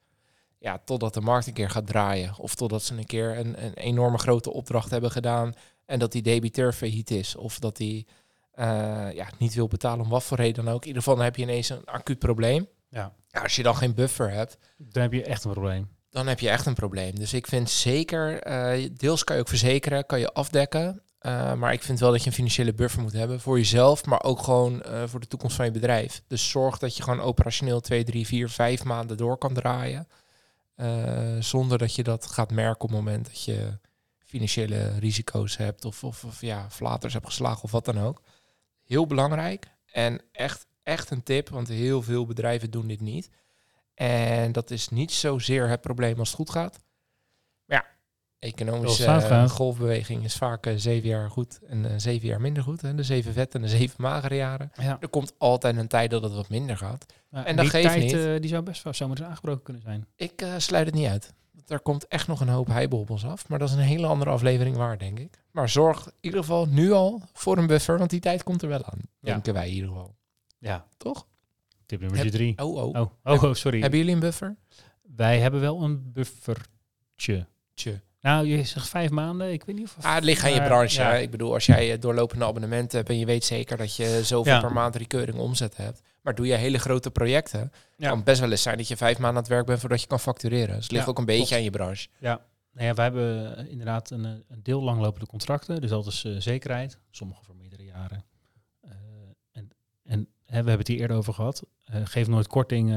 Ja, 0.59 0.81
totdat 0.85 1.13
de 1.13 1.21
markt 1.21 1.47
een 1.47 1.53
keer 1.53 1.69
gaat 1.69 1.87
draaien. 1.87 2.33
Of 2.37 2.55
totdat 2.55 2.83
ze 2.83 2.97
een 2.97 3.05
keer 3.05 3.37
een, 3.37 3.63
een 3.65 3.73
enorme 3.73 4.17
grote 4.17 4.51
opdracht 4.51 4.91
hebben 4.91 5.11
gedaan 5.11 5.53
en 5.85 5.99
dat 5.99 6.11
die 6.11 6.21
debiteur 6.21 6.73
failliet 6.73 7.11
is. 7.11 7.35
Of 7.35 7.59
dat 7.59 7.77
die 7.77 8.07
eh, 8.51 9.11
ja, 9.13 9.27
niet 9.37 9.53
wil 9.53 9.67
betalen 9.67 10.05
om 10.05 10.11
wat 10.11 10.23
voor 10.23 10.37
reden 10.37 10.65
dan 10.65 10.73
ook. 10.73 10.81
In 10.81 10.87
ieder 10.87 11.01
geval 11.01 11.15
dan 11.17 11.25
heb 11.25 11.35
je 11.35 11.41
ineens 11.41 11.69
een 11.69 11.85
acuut 11.85 12.19
probleem. 12.19 12.67
Ja. 12.89 13.13
Ja, 13.27 13.41
als 13.41 13.55
je 13.55 13.63
dan 13.63 13.75
geen 13.75 13.93
buffer 13.93 14.31
hebt, 14.31 14.57
Dan 14.77 15.01
heb 15.01 15.13
je 15.13 15.23
echt 15.23 15.43
een 15.43 15.51
probleem. 15.51 15.89
dan 16.09 16.27
heb 16.27 16.39
je 16.39 16.49
echt 16.49 16.65
een 16.65 16.73
probleem. 16.73 17.15
Dus 17.15 17.33
ik 17.33 17.47
vind 17.47 17.69
zeker, 17.69 18.39
eh, 18.39 18.89
deels 18.93 19.23
kan 19.23 19.35
je 19.35 19.41
ook 19.41 19.47
verzekeren, 19.47 20.05
kan 20.05 20.19
je 20.19 20.33
afdekken. 20.33 21.01
Eh, 21.25 21.53
maar 21.53 21.73
ik 21.73 21.83
vind 21.83 21.99
wel 21.99 22.11
dat 22.11 22.21
je 22.21 22.27
een 22.27 22.35
financiële 22.35 22.73
buffer 22.73 23.01
moet 23.01 23.13
hebben 23.13 23.39
voor 23.39 23.57
jezelf, 23.57 24.05
maar 24.05 24.23
ook 24.23 24.41
gewoon 24.41 24.81
eh, 24.81 25.03
voor 25.05 25.19
de 25.19 25.27
toekomst 25.27 25.55
van 25.55 25.65
je 25.65 25.71
bedrijf. 25.71 26.21
Dus 26.27 26.49
zorg 26.49 26.77
dat 26.77 26.97
je 26.97 27.03
gewoon 27.03 27.21
operationeel 27.21 27.79
2, 27.81 28.03
3, 28.03 28.27
4, 28.27 28.49
5 28.49 28.83
maanden 28.83 29.17
door 29.17 29.37
kan 29.37 29.53
draaien. 29.53 30.07
eh, 30.75 31.35
zonder 31.39 31.77
dat 31.77 31.95
je 31.95 32.03
dat 32.03 32.25
gaat 32.25 32.51
merken 32.51 32.81
op 32.81 32.89
het 32.89 32.97
moment 32.97 33.25
dat 33.25 33.43
je 33.43 33.79
financiële 34.17 34.99
risico's 34.99 35.57
hebt 35.57 35.85
of, 35.85 36.03
of, 36.03 36.23
of 36.23 36.41
ja, 36.41 36.69
flaters 36.69 37.13
hebt 37.13 37.25
geslagen 37.25 37.63
of 37.63 37.71
wat 37.71 37.85
dan 37.85 37.99
ook. 37.99 38.21
Heel 38.83 39.07
belangrijk 39.07 39.67
en 39.91 40.21
echt, 40.31 40.67
echt 40.83 41.09
een 41.09 41.23
tip, 41.23 41.49
want 41.49 41.67
heel 41.67 42.01
veel 42.01 42.25
bedrijven 42.25 42.71
doen 42.71 42.87
dit 42.87 43.01
niet. 43.01 43.29
En 43.93 44.51
dat 44.51 44.71
is 44.71 44.89
niet 44.89 45.11
zozeer 45.11 45.69
het 45.69 45.81
probleem 45.81 46.19
als 46.19 46.27
het 46.27 46.37
goed 46.37 46.49
gaat. 46.49 46.79
Economische 48.39 49.05
eh, 49.05 49.49
golfbeweging 49.49 50.23
is 50.23 50.35
vaak 50.35 50.65
eh, 50.65 50.73
zeven 50.75 51.09
jaar 51.09 51.29
goed 51.29 51.59
en 51.67 51.85
eh, 51.85 51.93
zeven 51.97 52.27
jaar 52.27 52.41
minder 52.41 52.63
goed. 52.63 52.81
Hè? 52.81 52.95
De 52.95 53.03
zeven 53.03 53.33
vette 53.33 53.57
en 53.57 53.63
de 53.63 53.69
zeven 53.69 53.95
magere 54.01 54.35
jaren. 54.35 54.71
Ja. 54.81 54.97
Er 54.99 55.07
komt 55.07 55.33
altijd 55.37 55.77
een 55.77 55.87
tijd 55.87 56.09
dat 56.09 56.23
het 56.23 56.33
wat 56.33 56.49
minder 56.49 56.77
gaat. 56.77 57.05
en 57.29 57.45
En 57.45 57.55
dat 57.55 57.65
die 57.65 57.73
geeft 57.73 57.87
tijd 57.87 58.31
niet. 58.31 58.41
die 58.41 58.49
zou 58.49 58.63
best 58.63 58.83
wel 58.83 58.93
zomaar 58.93 59.25
aangebroken 59.25 59.63
kunnen 59.63 59.81
zijn. 59.81 60.07
Ik 60.15 60.45
sluit 60.57 60.85
het 60.85 60.95
niet 60.95 61.07
uit. 61.07 61.33
Er 61.67 61.79
komt 61.79 62.07
echt 62.07 62.27
nog 62.27 62.41
een 62.41 62.49
hoop 62.49 62.93
op 62.93 63.09
ons 63.09 63.25
af. 63.25 63.49
Maar 63.49 63.59
dat 63.59 63.69
is 63.69 63.75
een 63.75 63.81
hele 63.81 64.07
andere 64.07 64.31
aflevering 64.31 64.75
waar, 64.75 64.97
denk 64.97 65.19
ik. 65.19 65.43
Maar 65.51 65.69
zorg 65.69 66.05
in 66.05 66.13
ieder 66.21 66.39
geval 66.39 66.65
nu 66.65 66.91
al 66.91 67.21
voor 67.33 67.57
een 67.57 67.67
buffer, 67.67 67.97
want 67.97 68.09
die 68.09 68.19
tijd 68.19 68.43
komt 68.43 68.61
er 68.61 68.67
wel 68.67 68.83
aan. 68.83 68.99
Ja. 69.19 69.31
Denken 69.31 69.53
wij 69.53 69.67
in 69.67 69.73
ieder 69.73 69.89
geval. 69.89 70.15
Ja. 70.57 70.87
Toch? 70.97 71.27
Tip 71.85 72.01
nummer 72.01 72.31
drie. 72.31 72.57
Oh, 72.57 72.75
oh. 72.75 72.95
Oh, 72.95 73.11
oh, 73.23 73.43
oh, 73.43 73.53
sorry. 73.53 73.81
Hebben 73.81 73.99
jullie 73.99 74.13
een 74.13 74.19
buffer? 74.19 74.55
Wij 75.15 75.39
hebben 75.39 75.61
wel 75.61 75.83
een 75.83 76.11
buffertje. 76.11 77.47
Tje. 77.73 78.01
Nou, 78.25 78.45
je 78.47 78.63
zegt 78.63 78.87
vijf 78.89 79.09
maanden. 79.09 79.51
Ik 79.51 79.63
weet 79.63 79.75
niet 79.75 79.85
of... 79.97 80.05
Ah, 80.05 80.15
het 80.15 80.23
ligt 80.23 80.43
aan 80.43 80.53
je 80.53 80.63
branche. 80.63 81.01
ja. 81.01 81.11
hè. 81.11 81.19
Ik 81.19 81.31
bedoel, 81.31 81.53
als 81.53 81.65
jij 81.65 81.99
doorlopende 81.99 82.45
abonnementen 82.45 82.97
hebt 82.97 83.09
en 83.09 83.19
je 83.19 83.25
weet 83.25 83.43
zeker 83.43 83.77
dat 83.77 83.95
je 83.95 84.19
zoveel 84.23 84.53
Ja. 84.53 84.59
per 84.59 84.71
maand 84.73 84.95
recurring 84.95 85.37
omzet 85.37 85.77
hebt. 85.77 86.01
Maar 86.21 86.35
doe 86.35 86.45
je 86.47 86.53
hele 86.53 86.77
grote 86.77 87.11
projecten, 87.11 87.71
Ja. 87.97 88.09
kan 88.09 88.23
best 88.23 88.39
wel 88.39 88.51
eens 88.51 88.61
zijn 88.61 88.77
dat 88.77 88.87
je 88.87 88.97
vijf 88.97 89.17
maanden 89.17 89.35
aan 89.37 89.43
het 89.43 89.51
werk 89.51 89.65
bent 89.65 89.79
voordat 89.79 90.01
je 90.01 90.07
kan 90.07 90.19
factureren. 90.19 90.75
Dus 90.75 90.83
het 90.83 90.91
ligt 90.91 91.03
Ja, 91.03 91.09
ook 91.09 91.17
een 91.17 91.25
beetje 91.25 91.41
klopt. 91.41 91.55
aan 91.57 91.63
je 91.63 91.69
branche. 91.69 92.07
Nou 92.19 92.39
ja, 92.87 92.93
wij 92.93 93.03
hebben 93.05 93.57
inderdaad 93.69 94.09
een, 94.09 94.25
eh, 94.25 94.31
een 94.47 94.63
deel 94.63 94.81
langlopende 94.83 95.25
contracten. 95.25 95.81
Dus 95.81 95.89
dat 95.89 96.05
is 96.05 96.23
eh, 96.23 96.35
zekerheid. 96.37 96.99
Sommige 97.11 97.43
voor 97.43 97.55
meerdere 97.55 97.83
jaren. 97.83 98.23
Eh, 98.81 100.17
we 100.45 100.61
hebben 100.61 100.77
het 100.77 100.87
hier 100.87 100.99
eerder 100.99 101.17
over 101.17 101.33
gehad. 101.33 101.63
Uh, 101.95 102.01
geef 102.03 102.27
nooit 102.27 102.47
korting. 102.47 102.93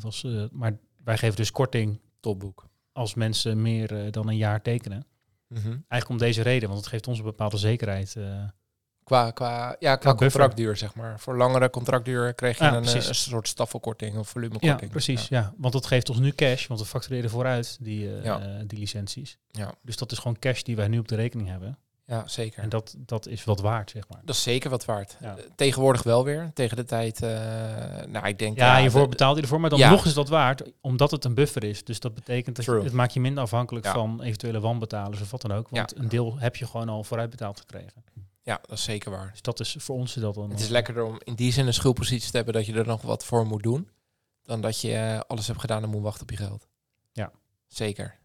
Was, 0.00 0.26
maar 0.52 0.78
wij 1.04 1.18
geven 1.18 1.36
dus 1.36 1.50
korting. 1.50 2.00
Topboek. 2.20 2.70
Als 2.92 3.14
mensen 3.14 3.62
meer 3.62 4.10
dan 4.10 4.28
een 4.28 4.36
jaar 4.36 4.62
tekenen. 4.62 5.06
Mm 5.48 5.56
-hmm. 5.56 5.84
Eigenlijk 5.88 6.08
om 6.08 6.18
deze 6.18 6.42
reden, 6.42 6.68
want 6.68 6.80
het 6.80 6.88
geeft 6.90 7.06
ons 7.06 7.18
een 7.18 7.24
bepaalde 7.24 7.56
zekerheid. 7.56 8.16
qua, 9.04 9.30
qua, 9.30 9.76
ja, 9.78 9.96
qua 9.96 10.14
contractduur, 10.14 10.76
zeg 10.76 10.94
maar. 10.94 11.20
Voor 11.20 11.36
langere 11.36 11.70
contractduur 11.70 12.34
krijg 12.34 12.58
je 12.58 12.64
Ja, 12.64 12.76
een, 12.76 13.14
soort 13.14 13.48
staffelkorting 13.48 14.16
of 14.16 14.28
volumekorting. 14.28 14.80
Ja, 14.80 14.88
precies. 14.88 15.28
Ja. 15.28 15.54
Want 15.56 15.72
dat 15.72 15.86
geeft 15.86 16.08
ons 16.08 16.18
nu 16.18 16.30
cash, 16.30 16.66
want 16.66 16.80
we 16.80 16.86
factureren 16.86 17.30
vooruit 17.30 17.76
die, 17.80 18.16
eh, 18.16 18.24
Ja. 18.24 18.40
eh, 18.40 18.62
die 18.66 18.78
licenties. 18.78 19.38
Ja. 19.50 19.74
Dus 19.82 19.96
dat 19.96 20.12
is 20.12 20.18
gewoon 20.18 20.38
cash 20.38 20.62
die 20.62 20.76
wij 20.76 20.88
nu 20.88 20.98
op 20.98 21.08
de 21.08 21.16
rekening 21.16 21.48
hebben. 21.48 21.78
Ja, 22.12 22.26
zeker. 22.28 22.62
En 22.62 22.68
dat, 22.68 22.94
dat 22.98 23.26
is 23.26 23.44
wat 23.44 23.60
waard, 23.60 23.90
zeg 23.90 24.08
maar. 24.08 24.20
Dat 24.24 24.34
is 24.34 24.42
zeker 24.42 24.70
wat 24.70 24.84
waard. 24.84 25.16
Ja. 25.20 25.36
Eh, 25.36 25.44
Tegenwoordig 25.56 26.02
wel 26.02 26.24
weer. 26.24 26.50
Tegen 26.54 26.76
de 26.76 26.84
tijd, 26.84 27.22
eh, 27.22 27.30
nou 28.06 28.26
ik 28.26 28.38
denk... 28.38 28.56
Ja, 28.56 28.80
hiervoor 28.80 29.02
de- 29.02 29.08
betaalt 29.08 29.32
hij 29.34 29.42
ervoor, 29.42 29.60
maar 29.60 29.70
dan 29.70 29.78
Ja. 29.78 29.90
nog 29.90 30.04
is 30.04 30.14
dat 30.14 30.28
waard, 30.28 30.62
omdat 30.80 31.10
het 31.10 31.24
een 31.24 31.34
buffer 31.34 31.64
is. 31.64 31.84
Dus 31.84 32.00
dat 32.00 32.14
betekent 32.14 32.56
dat 32.56 32.64
je, 32.64 32.72
het 32.72 32.92
maakt 32.92 33.12
je 33.12 33.20
minder 33.20 33.42
afhankelijk 33.42 33.84
Ja. 33.86 33.92
van 33.92 34.22
eventuele 34.22 34.60
wanbetalers 34.60 35.20
of 35.20 35.30
wat 35.30 35.40
dan 35.42 35.52
ook. 35.52 35.68
Want 35.68 35.92
Ja. 35.96 36.02
een 36.02 36.08
deel 36.08 36.38
heb 36.38 36.56
je 36.56 36.66
gewoon 36.66 36.88
al 36.88 37.04
vooruit 37.04 37.30
betaald 37.30 37.60
gekregen. 37.60 38.04
Ja, 38.42 38.58
dat 38.62 38.78
is 38.78 38.84
zeker 38.84 39.10
waar. 39.10 39.30
Dus 39.30 39.42
dat 39.42 39.60
is 39.60 39.76
voor 39.78 39.96
ons 39.96 40.16
is 40.16 40.22
dat 40.22 40.34
dan. 40.34 40.50
Het 40.50 40.60
is 40.60 40.68
lekkerder 40.68 41.04
om 41.04 41.20
in 41.24 41.34
die 41.34 41.52
zin 41.52 41.66
een 41.66 41.74
schuldpositie 41.74 42.30
te 42.30 42.36
hebben 42.36 42.54
dat 42.54 42.66
je 42.66 42.72
er 42.74 42.86
nog 42.86 43.02
wat 43.02 43.24
voor 43.24 43.46
moet 43.46 43.62
doen. 43.62 43.88
Dan 44.44 44.60
dat 44.60 44.80
je 44.80 44.94
eh, 44.94 45.20
alles 45.26 45.46
hebt 45.46 45.60
gedaan 45.60 45.82
en 45.82 45.88
moet 45.88 46.02
wachten 46.02 46.22
op 46.22 46.30
je 46.30 46.36
geld. 46.36 46.66
Ja. 47.12 47.30
Zeker. 47.66 48.20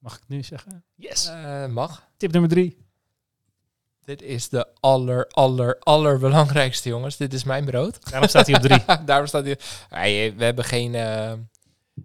Mag 0.00 0.14
ik 0.14 0.20
het 0.20 0.28
nu 0.28 0.42
zeggen? 0.42 0.84
Yes. 0.94 1.26
Eh, 1.26 1.66
mag. 1.66 2.08
Tip 2.16 2.32
nummer 2.32 2.50
drie. 2.50 2.88
Dit 4.04 4.22
is 4.22 4.48
de 4.48 4.68
aller, 4.80 5.26
aller, 5.26 5.78
allerbelangrijkste, 5.78 6.88
jongens. 6.88 7.16
Dit 7.16 7.32
is 7.32 7.44
mijn 7.44 7.64
brood. 7.64 7.98
Daarom 8.10 8.28
staat 8.28 8.46
hij 8.46 8.56
op 8.56 8.62
drie. 8.62 8.84
Daarom 9.04 9.26
staat 9.26 9.44
hij... 9.44 10.34
We 10.36 10.44
hebben 10.44 10.64
geen, 10.64 10.94
eh, 10.94 11.32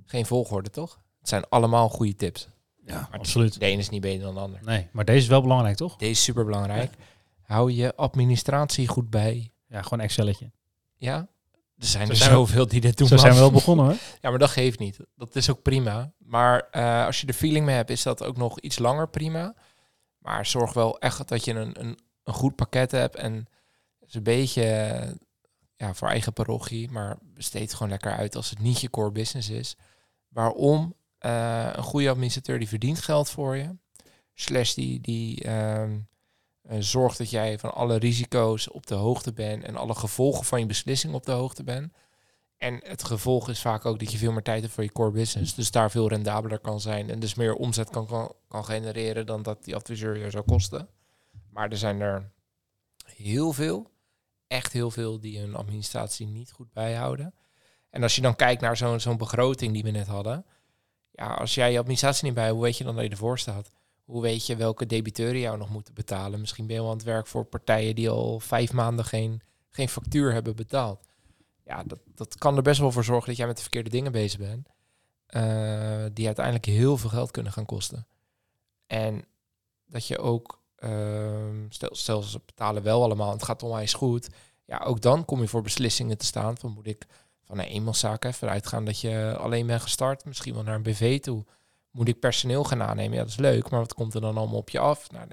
geen 0.06 0.26
volgorde, 0.26 0.70
toch? 0.70 1.00
Het 1.20 1.30
zijn 1.30 1.50
allemaal 1.50 1.90
goede 1.90 2.16
tips. 2.16 2.48
Ja, 2.86 3.08
absoluut. 3.12 3.60
De 3.60 3.66
ene 3.66 3.80
is 3.80 3.90
niet 3.90 4.02
beter 4.02 4.22
dan 4.24 4.34
de 4.34 4.40
ander. 4.40 4.60
Nee, 4.64 4.88
maar 4.92 5.06
deze 5.06 5.20
is 5.20 5.28
wel 5.28 5.42
belangrijk, 5.42 5.78
toch? 5.78 5.96
Deze 5.96 6.12
is 6.12 6.24
super 6.24 6.46
belangrijk. 6.46 6.94
Hou 7.42 7.72
je 7.72 7.96
administratie 7.96 8.88
goed 8.88 9.10
bij. 9.10 9.52
Ja, 9.68 9.82
gewoon 9.82 10.00
Excelletje. 10.00 10.52
Ja? 10.96 11.28
Er 11.78 11.86
zijn 11.86 12.06
Zo 12.06 12.12
er 12.12 12.18
zijn 12.18 12.30
we- 12.30 12.36
zoveel 12.36 12.68
die 12.68 12.82
dit 12.82 12.98
doen. 12.98 13.08
Zo 13.08 13.18
zijn 13.18 13.34
we 13.34 13.40
wel 13.40 13.52
begonnen, 13.52 13.86
hoor. 13.86 13.96
Ja, 14.22 14.30
maar 14.30 14.40
dat 14.40 14.50
geeft 14.50 14.80
niet. 14.80 14.98
Dat 15.16 15.36
is 15.36 15.50
ook 15.50 15.62
prima. 15.62 16.14
Maar 16.18 16.68
eh, 16.72 17.06
als 17.06 17.22
je 17.22 17.28
er 17.28 17.34
feeling 17.34 17.66
mee 17.66 17.76
hebt, 17.76 17.90
is 17.90 18.04
dat 18.04 18.24
ook 18.24 18.38
nog 18.38 18.60
iets 18.60 18.80
langer 18.80 19.10
prima. 19.10 19.56
Maar 20.18 20.46
zorg 20.46 20.74
wel 20.74 21.00
echt 21.00 21.28
dat 21.28 21.46
je 21.46 21.54
een, 21.54 21.80
een, 21.80 22.00
een 22.24 22.34
goed 22.34 22.56
pakket 22.56 22.92
hebt. 22.92 23.16
En 23.16 23.46
is 24.00 24.14
een 24.14 24.24
beetje 24.24 24.64
eh, 24.64 25.12
ja, 25.76 25.94
voor 25.94 26.08
eigen 26.08 26.34
parochie. 26.34 26.92
Maar 26.92 27.18
besteed 27.22 27.74
gewoon 27.74 27.92
lekker 27.92 28.12
uit 28.12 28.36
als 28.36 28.50
het 28.50 28.60
niet 28.60 28.82
je 28.82 28.90
core 28.90 29.12
business 29.12 29.50
is. 29.50 29.76
Waarom? 30.28 30.96
Eh, 31.18 31.70
een 31.74 31.84
goede 31.84 32.10
administrateur 32.10 32.60
die 32.60 32.68
verdient 32.68 33.00
geld 33.02 33.30
voor 33.30 33.56
je. 33.56 33.70
Slash 34.34 34.74
die, 34.74 35.02
die 35.02 35.44
ehm, 35.44 35.98
zorgt 36.70 37.18
dat 37.18 37.30
jij 37.30 37.60
van 37.60 37.74
alle 37.74 37.98
risico's 37.98 38.72
op 38.72 38.88
de 38.88 38.96
hoogte 38.96 39.34
bent. 39.34 39.64
En 39.64 39.76
alle 39.76 39.96
gevolgen 39.96 40.46
van 40.46 40.60
je 40.60 40.66
beslissing 40.66 41.14
op 41.14 41.26
de 41.26 41.32
hoogte 41.32 41.64
bent. 41.64 41.94
En 42.58 42.80
het 42.84 43.04
gevolg 43.04 43.50
is 43.50 43.62
vaak 43.62 43.86
ook 43.86 44.00
dat 44.00 44.12
je 44.12 44.18
veel 44.18 44.32
meer 44.32 44.42
tijd 44.42 44.62
hebt 44.62 44.74
voor 44.74 44.84
je 44.84 44.92
core 44.92 45.12
business. 45.12 45.56
Dus 45.56 45.72
daar 45.72 45.92
veel 45.92 46.08
rendabeler 46.08 46.60
kan 46.60 46.80
zijn. 46.80 47.10
En 47.10 47.20
dus 47.20 47.36
meer 47.36 47.56
omzet 47.56 47.90
kan, 47.90 48.34
kan, 48.48 48.66
genereren 48.66 49.26
dan 49.26 49.44
dat 49.44 49.64
die 49.64 49.76
adviseur 49.76 50.18
je 50.18 50.30
zou 50.30 50.44
kosten. 50.44 50.90
Maar 51.50 51.70
er 51.70 51.78
zijn 51.78 52.02
er 52.02 52.32
heel 53.06 53.54
veel, 53.54 53.92
echt 54.48 54.74
heel 54.74 54.92
veel, 54.92 55.20
die 55.20 55.40
hun 55.40 55.56
administratie 55.56 56.28
niet 56.28 56.52
goed 56.52 56.74
bijhouden. 56.74 57.34
En 57.90 58.04
als 58.04 58.16
je 58.16 58.22
dan 58.22 58.36
kijkt 58.36 58.62
naar 58.62 58.78
zo'n 59.00 59.18
begroting 59.18 59.74
die 59.74 59.84
we 59.84 59.90
net 59.90 60.08
hadden. 60.08 60.46
Ja, 61.12 61.34
als 61.34 61.56
jij 61.56 61.72
je 61.72 61.80
administratie 61.80 62.26
niet 62.26 62.34
bij, 62.34 62.50
hoe 62.50 62.62
weet 62.62 62.78
je 62.78 62.84
dan 62.84 62.96
dat 62.96 63.04
je 63.04 63.10
ervoor 63.10 63.40
staat? 63.40 63.72
Hoe 64.06 64.22
weet 64.22 64.46
je 64.46 64.56
welke 64.56 64.86
debiteuren 64.86 65.40
jou 65.40 65.58
nog 65.58 65.70
moeten 65.70 65.94
betalen? 65.94 66.40
Misschien 66.40 66.68
ben 66.68 66.76
je 66.76 66.82
wel 66.82 66.92
aan 66.92 66.98
het 66.98 67.06
werk 67.06 67.28
voor 67.28 67.46
partijen 67.46 67.96
die 67.96 68.10
al 68.10 68.40
vijf 68.40 68.74
maanden 68.74 69.06
geen, 69.06 69.42
geen 69.70 69.90
factuur 69.90 70.34
hebben 70.34 70.56
betaald 70.56 71.06
ja, 71.66 71.84
dat, 71.84 72.00
dat 72.16 72.38
kan 72.38 72.56
er 72.56 72.62
best 72.62 72.80
wel 72.80 72.92
voor 72.92 73.04
zorgen 73.04 73.28
dat 73.28 73.38
jij 73.38 73.48
met 73.48 73.56
de 73.56 73.62
verkeerde 73.62 73.90
dingen 73.90 74.12
bezig 74.12 74.40
bent. 74.40 74.68
eh, 75.26 76.06
die 76.14 76.26
uiteindelijk 76.26 76.66
heel 76.66 76.98
veel 76.98 77.10
geld 77.10 77.32
kunnen 77.32 77.52
gaan 77.52 77.66
kosten. 77.66 78.08
En 78.88 79.26
dat 79.86 80.08
je 80.08 80.18
ook, 80.18 80.62
ehm, 80.76 81.66
stel, 81.70 82.24
ze 82.24 82.42
betalen 82.46 82.84
wel 82.84 83.04
allemaal 83.04 83.32
het 83.32 83.44
gaat 83.44 83.64
onwijs 83.64 83.94
goed. 83.94 84.30
Ja, 84.66 84.78
ook 84.78 85.02
dan 85.02 85.26
kom 85.26 85.42
je 85.42 85.48
voor 85.48 85.62
beslissingen 85.62 86.18
te 86.18 86.26
staan 86.26 86.58
van 86.58 86.72
moet 86.72 86.88
ik 86.88 87.06
van 87.44 87.60
een 87.60 87.66
eenmanszaak 87.66 88.26
even 88.26 88.50
uitgaan 88.50 88.86
dat 88.86 89.00
je 89.00 89.38
alleen 89.40 89.68
bent 89.68 89.82
gestart, 89.82 90.26
misschien 90.26 90.54
wel 90.54 90.64
naar 90.64 90.76
een 90.76 90.84
BV 90.84 91.20
toe. 91.20 91.46
Moet 91.96 92.08
ik 92.08 92.20
personeel 92.20 92.64
gaan 92.64 92.82
aannemen? 92.82 93.14
Ja, 93.14 93.22
dat 93.22 93.30
is 93.30 93.38
leuk, 93.38 93.70
maar 93.70 93.80
wat 93.80 93.94
komt 93.94 94.14
er 94.14 94.22
dan 94.22 94.38
allemaal 94.38 94.58
op 94.58 94.70
je 94.70 94.80
af? 94.80 95.12
Nou, 95.12 95.28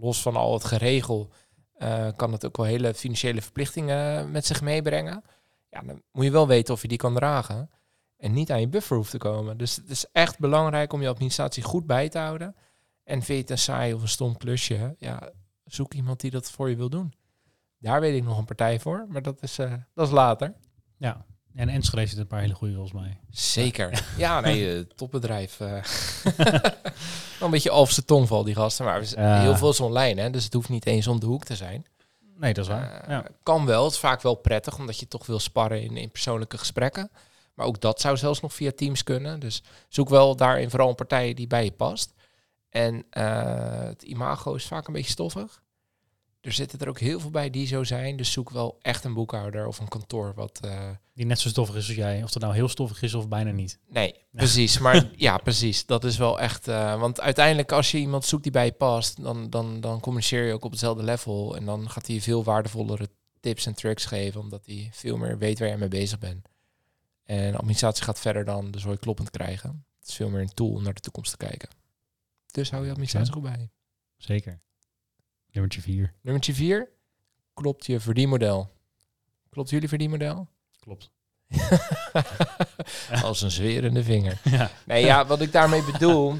los 0.00 0.22
van 0.22 0.36
al 0.36 0.52
het 0.52 0.64
geregel 0.64 1.32
eh, 1.74 2.08
kan 2.16 2.32
het 2.32 2.46
ook 2.46 2.56
wel 2.56 2.66
hele 2.66 2.94
financiële 2.94 3.42
verplichtingen 3.42 4.30
met 4.30 4.46
zich 4.46 4.62
meebrengen 4.62 5.22
ja, 5.72 5.82
dan 5.82 6.02
moet 6.12 6.24
je 6.24 6.30
wel 6.30 6.46
weten 6.46 6.74
of 6.74 6.82
je 6.82 6.88
die 6.88 6.98
kan 6.98 7.14
dragen. 7.14 7.70
En 8.16 8.32
niet 8.32 8.50
aan 8.50 8.60
je 8.60 8.68
buffer 8.68 8.96
hoeft 8.96 9.10
te 9.10 9.18
komen. 9.18 9.56
Dus 9.56 9.76
het 9.76 9.90
is 9.90 10.06
echt 10.12 10.38
belangrijk 10.38 10.92
om 10.92 11.02
je 11.02 11.08
administratie 11.08 11.62
goed 11.62 11.86
bij 11.86 12.08
te 12.08 12.18
houden. 12.18 12.56
En 13.04 13.22
vind 13.22 13.26
je 13.26 13.34
het 13.34 13.50
een 13.50 13.58
saai 13.58 13.94
of 13.94 14.02
een 14.02 14.08
stom 14.08 14.36
klusje, 14.36 14.94
ja, 14.98 15.30
zoek 15.64 15.94
iemand 15.94 16.20
die 16.20 16.30
dat 16.30 16.50
voor 16.50 16.70
je 16.70 16.76
wil 16.76 16.90
doen. 16.90 17.12
Daar 17.78 18.00
weet 18.00 18.16
ik 18.16 18.24
nog 18.24 18.38
een 18.38 18.44
partij 18.44 18.80
voor, 18.80 19.06
maar 19.08 19.22
dat 19.22 19.42
is, 19.42 19.58
eh, 19.58 19.74
dat 19.94 20.06
is 20.06 20.12
later. 20.12 20.54
Ja. 20.96 21.26
En 21.54 21.68
Enschede 21.68 22.06
zit 22.06 22.18
een 22.18 22.26
paar 22.26 22.40
hele 22.40 22.54
goede 22.54 22.74
volgens 22.74 23.00
mij. 23.00 23.18
Zeker. 23.30 24.04
Ja, 24.16 24.40
nee, 24.40 24.68
eh, 24.76 24.84
topbedrijf. 24.94 25.60
eh. 25.60 25.84
Een 27.40 27.50
beetje 27.50 27.70
Alfse 27.70 28.04
tongval, 28.04 28.44
die 28.44 28.54
gasten. 28.54 28.84
Maar 28.84 29.02
heel 29.40 29.56
veel 29.56 29.70
is 29.70 29.80
online, 29.80 30.20
hè, 30.20 30.30
dus 30.30 30.44
het 30.44 30.52
hoeft 30.52 30.68
niet 30.68 30.86
eens 30.86 31.06
om 31.06 31.20
de 31.20 31.26
hoek 31.26 31.44
te 31.44 31.56
zijn. 31.56 31.86
Nee, 32.36 32.52
dat 32.54 32.64
is 32.64 32.70
waar. 32.70 33.00
Eh, 33.00 33.08
ja. 33.08 33.24
Kan 33.42 33.66
wel, 33.66 33.84
het 33.84 33.92
is 33.92 33.98
vaak 33.98 34.22
wel 34.22 34.34
prettig, 34.34 34.78
omdat 34.78 34.98
je 34.98 35.08
toch 35.08 35.26
wil 35.26 35.38
sparren 35.38 35.82
in, 35.82 35.96
in 35.96 36.10
persoonlijke 36.10 36.58
gesprekken. 36.58 37.10
Maar 37.54 37.66
ook 37.66 37.80
dat 37.80 38.00
zou 38.00 38.16
zelfs 38.16 38.40
nog 38.40 38.54
via 38.54 38.70
Teams 38.76 39.02
kunnen. 39.02 39.40
Dus 39.40 39.62
zoek 39.88 40.08
wel 40.08 40.36
daarin 40.36 40.70
vooral 40.70 40.88
een 40.88 40.94
partij 40.94 41.34
die 41.34 41.46
bij 41.46 41.64
je 41.64 41.72
past. 41.72 42.12
En 42.70 43.04
het 43.88 44.02
imago 44.02 44.54
is 44.54 44.66
vaak 44.66 44.86
een 44.86 44.92
beetje 44.92 45.10
stoffig. 45.10 45.61
Er 46.42 46.52
zitten 46.52 46.78
er 46.78 46.88
ook 46.88 46.98
heel 46.98 47.20
veel 47.20 47.30
bij 47.30 47.50
die 47.50 47.66
zo 47.66 47.84
zijn. 47.84 48.16
Dus 48.16 48.32
zoek 48.32 48.50
wel 48.50 48.78
echt 48.80 49.04
een 49.04 49.14
boekhouder 49.14 49.66
of 49.66 49.78
een 49.78 49.88
kantoor 49.88 50.34
wat... 50.34 50.60
eh, 50.64 50.88
Die 51.14 51.26
net 51.26 51.38
zo 51.40 51.48
stoffig 51.48 51.76
is 51.76 51.86
als 51.86 51.96
jij. 51.96 52.22
Of 52.22 52.30
dat 52.30 52.42
nou 52.42 52.54
heel 52.54 52.68
stoffig 52.68 53.02
is 53.02 53.14
of 53.14 53.28
bijna 53.28 53.50
niet. 53.50 53.78
Nee, 53.88 54.14
precies. 54.32 54.78
Maar 54.78 55.10
ja, 55.16 55.38
precies. 55.38 55.86
Dat 55.86 56.04
is 56.04 56.16
wel 56.16 56.40
echt. 56.40 56.68
eh, 56.68 57.00
want 57.00 57.20
uiteindelijk, 57.20 57.72
als 57.72 57.90
je 57.90 57.98
iemand 57.98 58.24
zoekt 58.24 58.42
die 58.42 58.52
bij 58.52 58.64
je 58.64 58.72
past, 58.72 59.22
dan, 59.22 59.50
dan, 59.50 59.80
dan 59.80 60.00
communiceer 60.00 60.46
je 60.46 60.52
ook 60.52 60.64
op 60.64 60.70
hetzelfde 60.70 61.02
level. 61.02 61.56
En 61.56 61.64
dan 61.64 61.90
gaat 61.90 62.06
hij 62.06 62.20
veel 62.20 62.44
waardevollere 62.44 63.08
tips 63.40 63.66
en 63.66 63.74
tricks 63.74 64.04
geven, 64.04 64.40
omdat 64.40 64.66
hij 64.66 64.88
veel 64.92 65.16
meer 65.16 65.38
weet 65.38 65.58
waar 65.58 65.68
je 65.68 65.76
mee 65.76 65.88
bezig 65.88 66.18
bent. 66.18 66.48
En 67.24 67.54
administratie 67.54 68.04
gaat 68.04 68.18
verder 68.20 68.44
dan 68.44 68.70
de 68.70 68.78
zooi 68.78 68.96
kloppend 68.98 69.30
krijgen. 69.30 69.84
Het 70.00 70.08
is 70.08 70.14
veel 70.14 70.28
meer 70.28 70.40
een 70.40 70.54
tool 70.54 70.70
om 70.72 70.82
naar 70.82 70.94
de 70.94 71.00
toekomst 71.00 71.30
te 71.30 71.36
kijken. 71.36 71.68
Dus 72.50 72.70
hou 72.70 72.84
je 72.84 72.90
administratie 72.90 73.32
goed 73.32 73.42
bij. 73.42 73.70
Zeker. 74.16 74.60
Nummertje 75.52 75.80
vier. 75.80 76.14
Nummertje 76.20 76.54
vier. 76.54 76.88
Klopt 77.54 77.86
je 77.86 78.00
verdienmodel? 78.00 78.70
Klopt 79.50 79.70
jullie 79.70 79.88
verdienmodel? 79.88 80.48
Klopt. 80.80 81.10
Als 83.22 83.42
een 83.42 83.50
zwerende 83.50 84.04
vinger. 84.04 84.40
Ja. 84.50 84.70
Nee, 84.86 85.04
ja, 85.04 85.26
wat 85.26 85.40
ik 85.40 85.52
daarmee 85.52 85.84
bedoel 85.84 86.36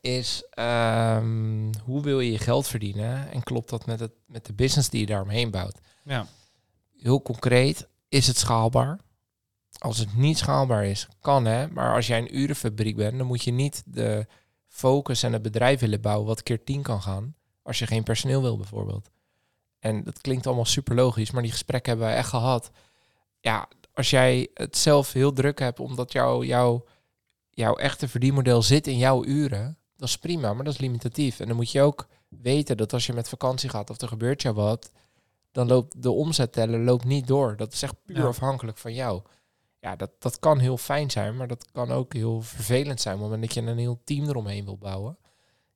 is 0.00 0.46
ehm, 0.50 1.72
hoe 1.84 2.02
wil 2.02 2.20
je 2.20 2.32
je 2.32 2.38
geld 2.38 2.66
verdienen 2.66 3.30
en 3.30 3.42
klopt 3.42 3.70
dat 3.70 3.86
met, 3.86 4.00
het, 4.00 4.12
met 4.26 4.46
de 4.46 4.52
business 4.52 4.88
die 4.88 5.00
je 5.00 5.06
daaromheen 5.06 5.50
bouwt? 5.50 5.78
ja. 6.02 6.26
Heel 6.98 7.22
concreet, 7.22 7.88
is 8.08 8.26
het 8.26 8.36
schaalbaar? 8.36 9.00
Als 9.78 9.98
het 9.98 10.16
niet 10.16 10.38
schaalbaar 10.38 10.84
is, 10.84 11.08
kan 11.20 11.44
hè, 11.44 11.68
maar 11.68 11.94
als 11.94 12.06
jij 12.06 12.18
een 12.18 12.36
urenfabriek 12.38 12.96
bent, 12.96 13.18
dan 13.18 13.26
moet 13.26 13.44
je 13.44 13.50
niet 13.50 13.82
de 13.86 14.26
focus 14.68 15.22
en 15.22 15.32
het 15.32 15.42
bedrijf 15.42 15.80
willen 15.80 16.00
bouwen 16.00 16.26
wat 16.26 16.42
keer 16.42 16.64
tien 16.64 16.82
kan 16.82 17.02
gaan, 17.02 17.34
als 17.64 17.78
je 17.78 17.86
geen 17.86 18.02
personeel 18.02 18.42
wil 18.42 18.56
bijvoorbeeld. 18.56 19.10
En 19.78 20.04
dat 20.04 20.20
klinkt 20.20 20.46
allemaal 20.46 20.64
super 20.64 20.94
logisch, 20.94 21.30
maar 21.30 21.42
die 21.42 21.50
gesprekken 21.50 21.90
hebben 21.90 22.08
wij 22.08 22.18
echt 22.18 22.28
gehad. 22.28 22.70
Ja, 23.40 23.68
als 23.94 24.10
jij 24.10 24.48
het 24.54 24.76
zelf 24.76 25.12
heel 25.12 25.32
druk 25.32 25.58
hebt 25.58 25.80
omdat 25.80 26.12
jouw 26.12 26.42
jouw 26.42 26.84
jouw 27.50 27.74
echte 27.76 28.08
verdienmodel 28.08 28.62
zit 28.62 28.86
in 28.86 28.98
jouw 28.98 29.24
uren, 29.24 29.78
dat 29.96 30.08
is 30.08 30.18
prima, 30.18 30.52
maar 30.54 30.64
dat 30.64 30.74
is 30.74 30.80
limitatief. 30.80 31.40
En 31.40 31.46
dan 31.46 31.56
moet 31.56 31.70
je 31.70 31.82
ook 31.82 32.06
weten 32.28 32.76
dat 32.76 32.92
als 32.92 33.06
je 33.06 33.12
met 33.12 33.28
vakantie 33.28 33.68
gaat 33.68 33.90
of 33.90 34.00
er 34.00 34.08
gebeurt 34.08 34.42
jou 34.42 34.54
wat, 34.54 34.92
dan 35.52 35.66
loopt 35.66 36.02
de 36.02 36.10
omzetteller 36.10 36.80
loopt 36.80 37.04
niet 37.04 37.26
door. 37.26 37.56
Dat 37.56 37.72
is 37.72 37.82
echt 37.82 37.94
puur 38.04 38.16
Ja. 38.16 38.24
afhankelijk 38.24 38.78
van 38.78 38.94
jou. 38.94 39.22
Ja, 39.80 39.96
dat, 39.96 40.10
dat 40.18 40.38
kan 40.38 40.58
heel 40.58 40.76
fijn 40.76 41.10
zijn, 41.10 41.36
maar 41.36 41.48
dat 41.48 41.66
kan 41.72 41.90
ook 41.92 42.12
heel 42.12 42.42
vervelend 42.42 43.00
zijn 43.00 43.14
op 43.14 43.20
het 43.20 43.30
moment 43.30 43.54
dat 43.54 43.64
je 43.64 43.70
een 43.70 43.78
heel 43.78 44.00
team 44.04 44.28
eromheen 44.28 44.64
wil 44.64 44.78
bouwen. 44.78 45.18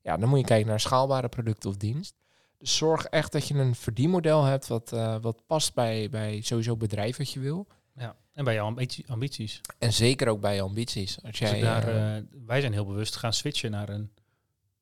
Ja, 0.08 0.16
dan 0.16 0.28
moet 0.28 0.38
je 0.38 0.44
kijken 0.44 0.68
naar 0.68 0.80
schaalbare 0.80 1.28
producten 1.28 1.70
of 1.70 1.76
dienst. 1.76 2.14
Dus 2.58 2.76
zorg 2.76 3.04
echt 3.04 3.32
dat 3.32 3.48
je 3.48 3.54
een 3.54 3.74
verdienmodel 3.74 4.44
hebt 4.44 4.66
wat, 4.66 4.92
eh, 4.92 5.16
wat 5.20 5.46
past 5.46 5.74
bij, 5.74 6.10
bij 6.10 6.40
sowieso 6.40 6.70
het 6.70 6.78
bedrijf 6.78 7.16
wat 7.16 7.30
je 7.30 7.40
wil. 7.40 7.66
Ja. 7.94 8.16
En 8.32 8.44
bij 8.44 8.54
je 8.54 8.60
ambitie- 8.60 9.04
ambities. 9.08 9.60
En 9.78 9.92
zeker 9.92 10.28
ook 10.28 10.40
bij 10.40 10.54
je 10.54 10.60
ambities. 10.60 11.22
Als 11.22 11.38
Dus 11.38 11.50
jij, 11.50 11.60
daar, 11.60 11.88
eh, 11.88 12.16
eh, 12.16 12.24
wij 12.46 12.60
zijn 12.60 12.72
heel 12.72 12.86
bewust 12.86 13.16
gaan 13.16 13.32
switchen 13.32 13.70
naar 13.70 13.88
een 13.88 14.10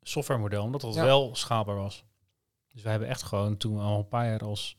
softwaremodel, 0.02 0.62
omdat 0.64 0.80
dat 0.80 0.94
Ja. 0.94 1.04
wel 1.04 1.34
schaalbaar 1.34 1.76
was. 1.76 2.04
Dus 2.68 2.82
wij 2.82 2.90
hebben 2.90 3.08
echt 3.10 3.22
gewoon, 3.22 3.56
toen 3.56 3.74
we 3.76 3.80
al 3.82 3.98
een 3.98 4.08
paar 4.08 4.26
jaar 4.26 4.40
als 4.44 4.76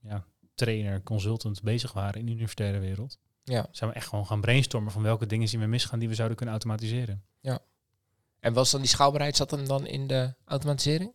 ja, 0.00 0.24
trainer, 0.54 1.02
consultant 1.02 1.62
bezig 1.62 1.92
waren 1.92 2.20
in 2.20 2.26
de 2.26 2.32
universitaire 2.32 2.78
wereld, 2.78 3.18
ja. 3.44 3.66
zijn 3.70 3.90
we 3.90 3.96
echt 3.96 4.08
gewoon 4.08 4.26
gaan 4.26 4.40
brainstormen 4.40 4.92
van 4.92 5.02
welke 5.02 5.26
dingen 5.26 5.48
zien 5.48 5.60
we 5.60 5.66
misgaan 5.66 5.98
die 5.98 6.08
we 6.08 6.14
zouden 6.14 6.36
kunnen 6.36 6.54
automatiseren. 6.54 7.24
En 8.46 8.52
was 8.52 8.70
dan 8.70 8.80
die 8.80 8.88
schaalbaarheid, 8.88 9.36
zat 9.36 9.50
hem 9.50 9.66
dan 9.66 9.86
in 9.86 10.06
de 10.06 10.34
automatisering? 10.44 11.12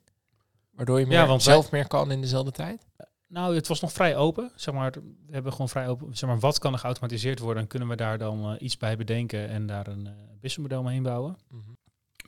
Waardoor 0.72 1.00
je 1.00 1.06
meer, 1.06 1.18
Ja, 1.18 1.28
want 1.28 1.44
zelf 1.44 1.72
meer 1.72 1.88
kan 1.88 2.12
in 2.12 2.22
dezelfde 2.22 2.52
tijd? 2.52 2.88
Nou, 3.28 3.56
het 3.56 3.68
was 3.68 3.80
nog 3.80 3.92
vrij 3.92 4.16
open. 4.16 4.52
Zeg 4.56 4.74
maar, 4.74 4.92
we 4.92 5.32
hebben 5.34 5.52
gewoon 5.52 5.70
vrij 5.70 5.88
open. 5.88 6.18
Zeg 6.18 6.30
maar, 6.30 6.40
wat 6.40 6.60
kan 6.60 6.74
er 6.74 6.80
geautomatiseerd 6.80 7.40
worden? 7.40 7.64
En 7.64 7.68
kunnen 7.70 7.88
we 7.88 7.96
daar 7.96 8.18
dan 8.18 8.54
eh, 8.54 8.62
iets 8.62 8.78
bij 8.78 8.98
bedenken 8.98 9.50
en 9.50 9.66
daar 9.66 9.88
een 9.88 10.08
eh 10.08 10.14
businessmodel 10.30 10.80
omheen 10.80 11.04
bouwen? 11.04 11.38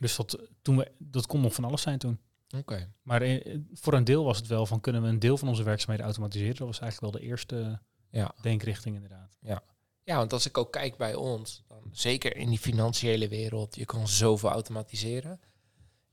Dus 0.00 0.16
dat, 0.16 0.38
toen 0.62 0.76
we, 0.76 0.92
dat 0.98 1.26
kon 1.26 1.40
nog 1.40 1.54
van 1.54 1.64
alles 1.64 1.82
zijn 1.82 1.98
toen. 1.98 2.18
Oké. 2.56 2.92
Maar 3.02 3.22
eh, 3.22 3.58
voor 3.72 3.92
een 3.92 4.04
deel 4.04 4.24
was 4.24 4.36
het 4.36 4.46
wel 4.46 4.66
van 4.66 4.80
kunnen 4.80 5.02
we 5.02 5.08
een 5.08 5.18
deel 5.18 5.36
van 5.38 5.48
onze 5.48 5.62
werkzaamheden 5.62 6.04
automatiseren. 6.04 6.56
Dat 6.56 6.66
was 6.66 6.80
eigenlijk 6.80 7.12
wel 7.12 7.22
de 7.22 7.28
eerste 7.28 7.80
Ja. 8.10 8.34
denkrichting 8.42 8.94
inderdaad. 8.94 9.36
Ja, 9.40 9.62
want 10.04 10.32
als 10.32 10.46
ik 10.46 10.58
ook 10.58 10.72
kijk 10.72 10.96
bij 10.96 11.14
ons, 11.14 11.62
dan 11.68 11.82
zeker 11.92 12.36
in 12.36 12.48
die 12.48 12.58
financiële 12.58 13.28
wereld, 13.28 13.76
je 13.76 13.84
kan 13.84 14.08
zoveel 14.08 14.50
automatiseren. 14.50 15.40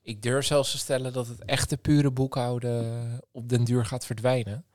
Ik 0.02 0.22
durf 0.22 0.46
zelfs 0.46 0.72
te 0.72 0.78
stellen 0.78 1.14
dat 1.14 1.28
het 1.28 1.46
echte 1.46 1.78
pure 1.78 2.12
boekhouden 2.12 3.20
op 3.32 3.50
den 3.50 3.64
duur 3.64 3.86
gaat 3.86 4.06
verdwijnen. 4.06 4.66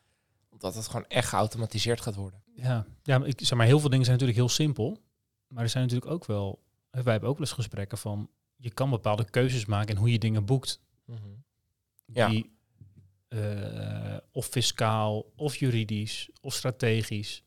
Omdat 0.51 0.75
het 0.75 0.87
gewoon 0.87 1.07
echt 1.09 1.29
geautomatiseerd 1.29 2.01
gaat 2.01 2.15
worden. 2.15 2.43
Ja, 2.55 2.87
ja 3.03 3.19
maar 3.19 3.29
ik 3.29 3.41
zeg 3.43 3.59
maar, 3.59 3.67
heel 3.67 3.81
veel 3.81 3.91
dingen 3.91 4.05
zijn 4.05 4.19
natuurlijk 4.19 4.47
heel 4.47 4.57
simpel. 4.57 5.03
Maar 5.49 5.63
er 5.63 5.69
zijn 5.69 5.85
natuurlijk 5.85 6.11
ook 6.11 6.25
wel, 6.25 6.63
wij 6.91 7.13
hebben 7.13 7.29
ook 7.29 7.39
wel 7.39 7.47
eens 7.47 7.57
gesprekken 7.57 7.99
van, 7.99 8.31
je 8.57 8.71
kan 8.71 8.91
bepaalde 8.91 9.31
keuzes 9.31 9.65
maken 9.65 9.95
in 9.95 10.01
hoe 10.01 10.13
je 10.13 10.19
dingen 10.19 10.45
boekt. 10.45 10.81
Ja. 12.07 12.29
Die 12.29 12.57
eh, 13.29 14.17
of 14.31 14.47
fiscaal, 14.47 15.33
of 15.37 15.57
juridisch, 15.57 16.31
of 16.41 16.55
strategisch 16.55 17.46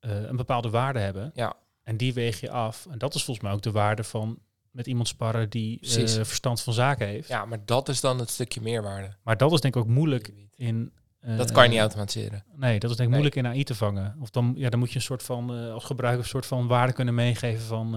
eh, 0.00 0.22
een 0.22 0.36
bepaalde 0.36 0.70
waarde 0.70 0.98
hebben. 0.98 1.30
Ja. 1.34 1.54
En 1.82 1.96
die 1.96 2.14
weeg 2.14 2.40
je 2.40 2.50
af. 2.50 2.86
En 2.90 2.98
dat 2.98 3.14
is 3.14 3.24
volgens 3.24 3.46
mij 3.46 3.54
ook 3.54 3.62
de 3.62 3.70
waarde 3.70 4.04
van 4.04 4.38
met 4.70 4.86
iemand 4.86 5.08
sparren 5.08 5.50
die 5.50 5.78
Precies. 5.78 6.14
verstand 6.14 6.60
van 6.62 6.72
zaken 6.72 7.06
heeft. 7.06 7.28
Ja, 7.28 7.44
maar 7.44 7.58
dat 7.64 7.88
is 7.88 8.00
dan 8.00 8.18
het 8.18 8.30
stukje 8.30 8.60
meerwaarde. 8.60 9.16
Maar 9.22 9.36
dat 9.36 9.52
is 9.52 9.60
denk 9.60 9.74
ik 9.76 9.80
ook 9.82 9.88
moeilijk 9.88 10.32
in... 10.54 10.92
eh, 11.20 11.36
Dat 11.36 11.52
kan 11.52 11.62
je 11.64 11.68
niet 11.70 11.78
automatiseren. 11.78 12.44
Nee, 12.56 12.78
dat 12.78 12.90
is 12.90 12.96
denk 12.96 13.08
ik 13.08 13.14
Nee. 13.14 13.22
moeilijk 13.24 13.34
in 13.34 13.46
AI 13.46 13.64
te 13.64 13.74
vangen. 13.74 14.16
Of 14.20 14.30
dan, 14.30 14.52
ja, 14.56 14.68
dan 14.68 14.78
moet 14.78 14.88
je 14.90 14.96
een 14.96 15.02
soort 15.02 15.22
van, 15.22 15.50
als 15.72 15.84
gebruiker, 15.84 16.22
een 16.22 16.28
soort 16.28 16.46
van 16.46 16.66
waarde 16.66 16.92
kunnen 16.92 17.14
meegeven 17.14 17.64
van 17.66 17.90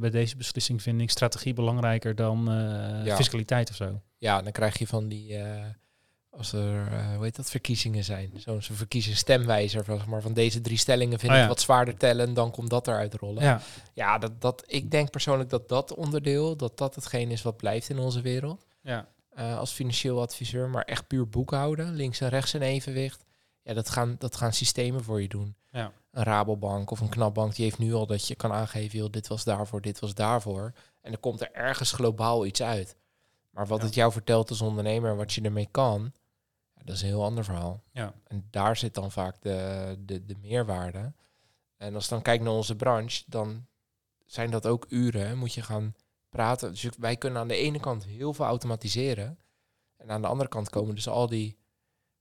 bij 0.00 0.10
deze 0.10 0.36
beslissing 0.36 0.82
vind 0.82 1.00
ik 1.00 1.10
strategie 1.10 1.54
belangrijker 1.54 2.14
dan 2.14 2.44
Ja. 3.04 3.16
fiscaliteit 3.16 3.70
of 3.70 3.76
zo. 3.76 4.02
Ja, 4.16 4.42
dan 4.42 4.52
krijg 4.52 4.78
je 4.78 4.86
van 4.86 5.08
die, 5.08 5.36
als 6.30 6.52
er, 6.52 6.86
eh, 6.92 7.14
hoe 7.14 7.24
heet 7.24 7.36
dat, 7.36 7.50
verkiezingen 7.50 8.04
zijn. 8.04 8.32
Zo'n 8.36 8.62
zo 8.62 8.74
verkiezen 8.74 9.16
stemwijzer 9.16 9.84
van, 9.84 9.96
zeg 9.96 10.06
maar, 10.06 10.22
van 10.22 10.32
deze 10.32 10.60
drie 10.60 10.76
stellingen 10.76 11.18
vind 11.18 11.30
Oh 11.32 11.36
ik 11.36 11.42
ja. 11.42 11.48
wat 11.48 11.60
zwaarder 11.60 11.96
tellen, 11.96 12.34
dan 12.34 12.50
komt 12.50 12.70
dat 12.70 12.88
eruit 12.88 13.14
rollen. 13.14 13.42
Ja, 13.42 13.60
Ja, 13.94 14.18
dat, 14.18 14.40
dat, 14.40 14.62
ik 14.66 14.90
denk 14.90 15.10
persoonlijk 15.10 15.50
dat 15.50 15.68
dat 15.68 15.94
onderdeel, 15.94 16.56
dat 16.56 16.78
dat 16.78 16.94
hetgeen 16.94 17.30
is 17.30 17.42
wat 17.42 17.56
blijft 17.56 17.88
in 17.88 17.98
onze 17.98 18.20
wereld. 18.20 18.66
ja. 18.82 19.06
eh, 19.30 19.58
als 19.58 19.72
financieel 19.72 20.20
adviseur, 20.20 20.68
maar 20.68 20.82
echt 20.84 21.06
puur 21.06 21.28
boekhouden, 21.28 21.94
links 21.94 22.20
en 22.20 22.28
rechts 22.28 22.54
in 22.54 22.62
evenwicht. 22.62 23.24
Ja, 23.62 23.74
dat 23.74 23.90
gaan, 23.90 24.14
dat 24.18 24.36
gaan 24.36 24.52
systemen 24.52 25.04
voor 25.04 25.22
je 25.22 25.28
doen. 25.28 25.54
Ja. 25.70 25.92
Een 26.10 26.22
Rabobank 26.22 26.90
of 26.90 27.00
een 27.00 27.08
Knapbank, 27.08 27.54
die 27.54 27.64
heeft 27.64 27.78
nu 27.78 27.94
al 27.94 28.06
dat 28.06 28.26
je 28.28 28.34
kan 28.34 28.52
aangeven, 28.52 28.98
joh, 28.98 29.10
dit 29.10 29.28
was 29.28 29.44
daarvoor, 29.44 29.80
dit 29.80 29.98
was 29.98 30.14
daarvoor. 30.14 30.72
En 31.00 31.10
dan 31.10 31.20
komt 31.20 31.40
er 31.40 31.52
ergens 31.52 31.92
globaal 31.92 32.46
iets 32.46 32.62
uit. 32.62 32.96
Maar 33.50 33.66
wat 33.66 33.78
Ja. 33.78 33.84
het 33.84 33.94
jou 33.94 34.12
vertelt 34.12 34.50
als 34.50 34.60
ondernemer, 34.60 35.16
wat 35.16 35.32
je 35.32 35.40
ermee 35.42 35.68
kan, 35.70 36.12
dat 36.84 36.94
is 36.94 37.02
een 37.02 37.08
heel 37.08 37.24
ander 37.24 37.44
verhaal. 37.44 37.82
Ja. 37.92 38.14
En 38.26 38.46
daar 38.50 38.76
zit 38.76 38.94
dan 38.94 39.10
vaak 39.10 39.42
de, 39.42 39.96
de, 39.98 40.24
de 40.24 40.36
meerwaarde. 40.40 41.12
En 41.76 41.94
als 41.94 42.04
ik 42.04 42.10
dan 42.10 42.22
kijk 42.22 42.40
naar 42.40 42.52
onze 42.52 42.76
branche, 42.76 43.22
dan 43.26 43.66
zijn 44.26 44.50
dat 44.50 44.66
ook 44.66 44.86
uren. 44.88 45.26
hè. 45.26 45.34
Moet 45.34 45.54
je 45.54 45.62
gaan 45.62 45.94
praten. 46.28 46.70
Dus 46.70 46.88
wij 46.98 47.16
kunnen 47.16 47.40
aan 47.40 47.48
de 47.48 47.54
ene 47.54 47.80
kant 47.80 48.04
heel 48.04 48.34
veel 48.34 48.44
automatiseren. 48.44 49.38
En 49.96 50.10
aan 50.10 50.22
de 50.22 50.28
andere 50.28 50.48
kant 50.48 50.70
komen 50.70 50.94
dus 50.94 51.08
al 51.08 51.28
die 51.28 51.58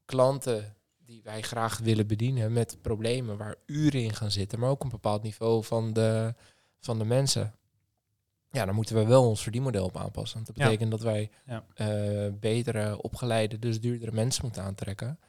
klanten 0.05 0.75
die 0.97 1.23
wij 1.23 1.41
graag 1.41 1.77
willen 1.77 2.07
bedienen 2.07 2.53
met 2.53 2.81
problemen 2.81 3.37
waar 3.37 3.55
uren 3.65 4.03
in 4.03 4.13
gaan 4.13 4.31
zitten, 4.31 4.59
maar 4.59 4.69
ook 4.69 4.83
een 4.83 4.89
bepaald 4.89 5.23
niveau 5.23 5.63
van 5.63 5.93
de, 5.93 6.33
van 6.79 6.97
de 6.97 7.05
mensen. 7.05 7.53
Ja, 8.51 8.65
dan 8.65 8.75
moeten 8.75 8.95
we 8.95 9.05
wel 9.05 9.27
ons 9.27 9.41
verdienmodel 9.43 9.85
op 9.85 9.97
aanpassen. 9.97 10.35
Want 10.35 10.47
dat 10.47 10.55
Ja. 10.57 10.63
betekent 10.63 10.91
dat 10.91 11.01
wij 11.01 11.29
Ja. 11.45 11.63
eh, 11.73 11.87
betere, 12.39 13.01
opgeleide, 13.01 13.59
dus 13.59 13.79
duurdere 13.81 14.11
mensen 14.11 14.43
moeten 14.43 14.63
aantrekken. 14.63 15.19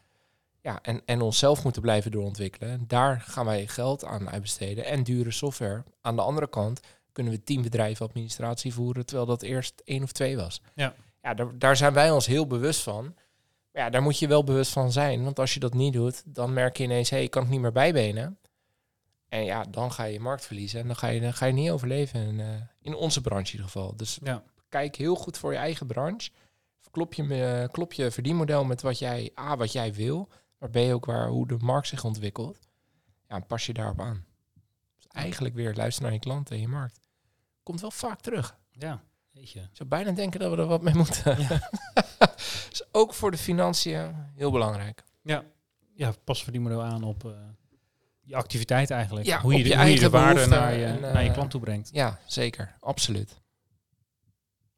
Ja, 0.63 0.79
en, 0.83 1.03
en 1.05 1.21
onszelf 1.21 1.65
moeten 1.65 1.83
blijven 1.83 2.11
doorontwikkelen. 2.11 2.71
En 2.71 2.85
daar 2.87 3.21
gaan 3.21 3.45
wij 3.47 3.67
geld 3.67 4.05
aan 4.05 4.31
uitbesteden 4.31 4.85
en 4.85 5.03
dure 5.03 5.31
software. 5.31 5.85
Aan 6.01 6.17
de 6.17 6.23
andere 6.23 6.49
kant 6.49 6.81
kunnen 7.13 7.33
we 7.33 7.43
tien 7.43 7.63
bedrijven 7.63 8.07
administratie 8.07 8.75
voeren, 8.75 9.07
terwijl 9.07 9.27
dat 9.27 9.43
eerst 9.43 9.83
één 9.85 10.03
of 10.03 10.13
twee 10.13 10.37
was. 10.37 10.63
Ja. 10.75 10.95
Ja, 11.23 11.35
daar, 11.35 11.59
daar 11.59 11.77
zijn 11.77 11.93
wij 11.93 12.11
ons 12.11 12.27
heel 12.27 12.47
bewust 12.47 12.83
van. 12.83 13.05
Maar 13.73 13.83
ja, 13.83 13.91
daar 13.91 14.03
moet 14.03 14.19
je 14.19 14.27
wel 14.29 14.45
bewust 14.45 14.73
van 14.73 14.93
zijn. 14.93 15.25
Want 15.25 15.39
als 15.39 15.55
je 15.55 15.61
dat 15.61 15.75
niet 15.75 15.93
doet, 15.93 16.23
dan 16.35 16.53
merk 16.53 16.77
je 16.77 16.85
ineens, 16.85 17.11
hé, 17.11 17.17
hey, 17.17 17.25
ik 17.25 17.31
kan 17.31 17.43
het 17.43 17.51
niet 17.51 17.61
meer 17.61 17.73
bijbenen. 17.73 18.39
En 19.29 19.45
ja, 19.45 19.65
dan 19.71 19.93
ga 19.93 20.05
je 20.05 20.21
markt 20.21 20.47
verliezen 20.47 20.81
en 20.81 20.87
dan 20.87 20.97
ga 20.97 21.07
je, 21.09 21.21
dan 21.21 21.33
ga 21.35 21.47
je 21.47 21.53
niet 21.53 21.71
overleven. 21.71 22.21
In, 22.27 22.41
eh, 22.41 22.47
in 22.81 22.95
onze 22.95 23.21
branche 23.21 23.47
in 23.47 23.51
ieder 23.59 23.67
geval. 23.71 23.97
Dus 23.97 24.19
Ja. 24.23 24.43
kijk 24.69 24.97
heel 24.97 25.15
goed 25.15 25.39
voor 25.39 25.53
je 25.53 25.59
eigen 25.59 25.87
branche. 25.87 26.31
Klop 26.91 27.15
je, 27.15 27.23
me- 27.23 27.69
klop 27.73 27.93
je 27.93 28.11
verdienmodel 28.11 28.65
met 28.65 28.83
wat 28.83 28.99
jij, 28.99 29.33
A, 29.39 29.57
wat 29.57 29.73
jij 29.73 29.95
wil. 29.95 30.29
Maar 30.59 30.71
B, 30.71 30.77
ook 30.77 31.05
waar, 31.05 31.29
hoe 31.29 31.47
de 31.49 31.57
markt 31.59 31.89
zich 31.89 32.05
ontwikkelt. 32.05 32.59
Ja, 33.29 33.35
en 33.37 33.47
pas 33.47 33.67
je 33.67 33.73
daarop 33.73 34.01
aan. 34.01 34.25
Dus 34.97 35.07
eigenlijk 35.09 35.55
weer 35.55 35.75
luisteren 35.75 36.03
naar 36.11 36.13
je 36.21 36.25
klanten 36.25 36.55
en 36.55 36.61
je 36.61 36.69
markt. 36.69 37.01
Komt 37.63 37.81
wel 37.81 37.91
vaak 37.91 38.21
terug. 38.21 38.59
Ja, 38.71 39.03
weet 39.31 39.51
je. 39.51 39.61
Ik 39.61 39.69
zou 39.73 39.89
bijna 39.89 40.11
denken 40.11 40.41
dat 40.41 40.51
we 40.51 40.57
er 40.57 40.67
wat 40.67 40.83
mee 40.83 40.95
moeten. 40.95 41.37
dus 42.71 42.83
ook 42.93 43.15
voor 43.15 43.31
de 43.31 43.39
financiën 43.39 44.15
heel 44.35 44.51
belangrijk. 44.51 45.05
Ja, 45.23 45.45
ja 45.95 46.13
pas 46.25 46.43
verdienmodel 46.43 46.83
aan 46.83 47.03
op 47.03 47.25
eh, 47.25 47.31
je 48.31 48.37
activiteit 48.37 48.91
eigenlijk. 48.91 49.27
Ja, 49.27 49.41
hoe 49.41 49.57
je, 49.57 49.63
de, 49.63 49.69
je 49.69 49.77
hoe 49.77 49.85
je 49.85 49.89
de 49.89 49.91
eigen 49.91 50.11
waarde 50.11 50.47
naar 50.47 50.75
je, 50.75 50.85
en, 50.85 51.01
naar 51.01 51.23
je 51.23 51.29
eh, 51.29 51.35
klant 51.35 51.51
toe 51.51 51.61
brengt. 51.61 51.91
Ja, 51.93 52.19
zeker. 52.27 52.77
Absoluut. 52.81 53.41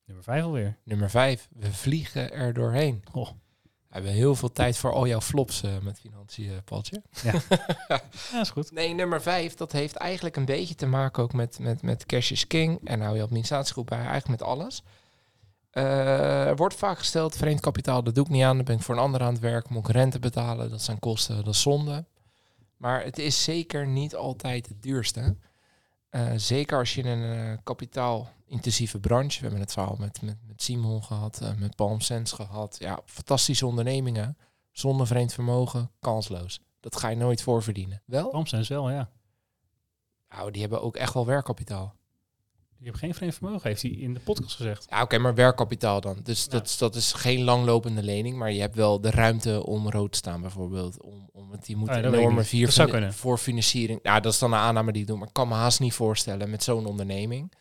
Nummer 0.05 0.25
vijf 0.25 0.43
alweer. 0.43 0.77
Nummer 0.85 1.11
vijf. 1.11 1.49
We 1.53 1.73
vliegen 1.73 2.33
er 2.33 2.53
doorheen. 2.53 3.05
Oh. 3.13 3.29
We 3.29 3.99
hebben 3.99 4.13
heel 4.13 4.35
veel 4.35 4.53
tijd 4.53 4.77
voor 4.77 4.93
al 4.93 5.07
jouw 5.07 5.21
flops 5.21 5.63
eh, 5.63 5.71
met 5.83 6.01
financiën, 6.01 6.51
eh, 6.51 6.57
Paultje. 6.65 7.03
Ja, 7.23 8.01
is 8.41 8.51
goed. 8.51 8.73
Nee, 8.73 8.95
nummer 8.95 9.23
vijf, 9.23 9.55
dat 9.55 9.73
heeft 9.73 9.97
eigenlijk 9.97 10.37
een 10.37 10.45
beetje 10.45 10.75
te 10.75 10.87
maken 10.87 11.23
ook 11.23 11.33
met, 11.33 11.59
met, 11.59 11.83
met 11.83 12.07
Cash 12.07 12.31
is 12.31 12.47
King. 12.47 12.81
En 12.85 13.01
hou 13.01 13.17
je 13.17 13.23
administratiegroep 13.23 13.87
bij, 13.87 13.99
eigenlijk 13.99 14.29
met 14.29 14.43
alles. 14.43 14.83
Er 15.71 16.57
wordt 16.57 16.75
vaak 16.75 16.99
gesteld, 16.99 17.37
vreemd 17.37 17.61
kapitaal, 17.61 18.03
dat 18.03 18.15
doe 18.15 18.25
ik 18.25 18.31
niet 18.31 18.43
aan. 18.43 18.57
Dan 18.57 18.65
ben 18.65 18.77
ik 18.77 18.83
voor 18.83 18.95
een 18.95 19.01
ander 19.01 19.21
aan 19.21 19.33
het 19.33 19.43
werk, 19.43 19.69
moet 19.69 19.89
ik 19.89 19.95
rente 19.95 20.19
betalen. 20.19 20.71
Dat 20.71 20.83
zijn 20.83 20.99
kosten, 20.99 21.45
dat 21.45 21.55
is 21.55 21.61
zonde. 21.61 22.05
Maar 22.83 23.05
het 23.05 23.19
is 23.19 23.43
zeker 23.43 23.87
niet 23.87 24.15
altijd 24.15 24.69
het 24.69 24.83
duurste. 24.83 25.37
Eh, 26.09 26.33
zeker 26.37 26.79
als 26.79 26.95
je 26.95 27.03
in 27.03 27.07
een 27.07 27.53
eh, 27.53 27.59
kapitaalintensieve 27.63 29.01
branche... 29.01 29.37
We 29.37 29.43
hebben 29.43 29.61
het 29.61 29.73
verhaal 29.73 29.97
met, 29.99 30.23
met, 30.23 30.37
met 30.47 30.63
Simon 30.63 31.05
gehad, 31.05 31.41
eh, 31.41 31.55
met 31.55 31.77
Palm 31.77 32.01
Sense 32.01 32.35
gehad. 32.35 32.77
Ja, 32.79 33.01
fantastische 33.05 33.67
ondernemingen. 33.67 34.37
Zonder 34.73 35.07
vreemd 35.07 35.33
vermogen, 35.33 35.91
kansloos. 36.01 36.61
Dat 36.81 36.97
ga 36.97 37.09
je 37.09 37.17
nooit 37.17 37.43
voorverdienen. 37.43 38.03
Wel? 38.07 38.31
Palmsense 38.31 38.73
wel, 38.73 38.91
ja. 38.91 39.11
Nou, 40.29 40.51
die 40.51 40.61
hebben 40.61 40.83
ook 40.83 40.97
echt 40.97 41.15
wel 41.15 41.27
werkkapitaal. 41.27 41.95
Je 42.83 42.89
hebt 42.89 42.99
geen 42.99 43.15
vreemd 43.15 43.35
vermogen, 43.35 43.69
heeft 43.69 43.83
hij 43.83 43.91
in 43.91 44.15
de 44.15 44.21
podcast 44.21 44.57
gezegd. 44.57 44.87
Ja, 44.91 45.03
oké, 45.03 45.19
maar 45.19 45.35
werkkapitaal 45.35 46.01
dan. 46.01 46.17
Dus 46.23 46.45
Ja. 46.45 46.51
dat, 46.51 46.67
is- 46.67 46.79
dat 46.79 46.95
is 46.95 47.13
geen 47.13 47.43
langlopende 47.45 48.03
lening, 48.03 48.37
maar 48.37 48.53
je 48.53 48.61
hebt 48.61 48.75
wel 48.77 49.01
de 49.01 49.11
ruimte 49.11 49.67
om 49.67 49.91
rood 49.91 50.13
te 50.13 50.19
staan 50.19 50.41
bijvoorbeeld. 50.41 51.03
Om, 51.03 51.29
om 51.33 51.51
het, 51.51 51.65
die 51.65 51.77
moet 51.77 51.89
ja, 51.89 51.95
weet 52.01 52.05
ik 52.13 52.19
enorme 52.19 52.43
vier 52.45 53.13
voor 53.13 53.39
financiering. 53.39 53.99
Ja, 54.03 54.21
dat 54.21 54.33
is 54.33 54.39
dan 54.39 54.53
een 54.53 54.59
aanname 54.59 54.93
die 54.93 55.01
ik 55.03 55.07
doe, 55.09 55.19
maar 55.19 55.27
ik 55.29 55.33
kan 55.35 55.49
me 55.49 55.55
haast 55.55 55.81
niet 55.81 55.93
voorstellen 55.95 56.51
met 56.51 56.63
zo'n 56.63 56.87
onderneming. 56.87 57.53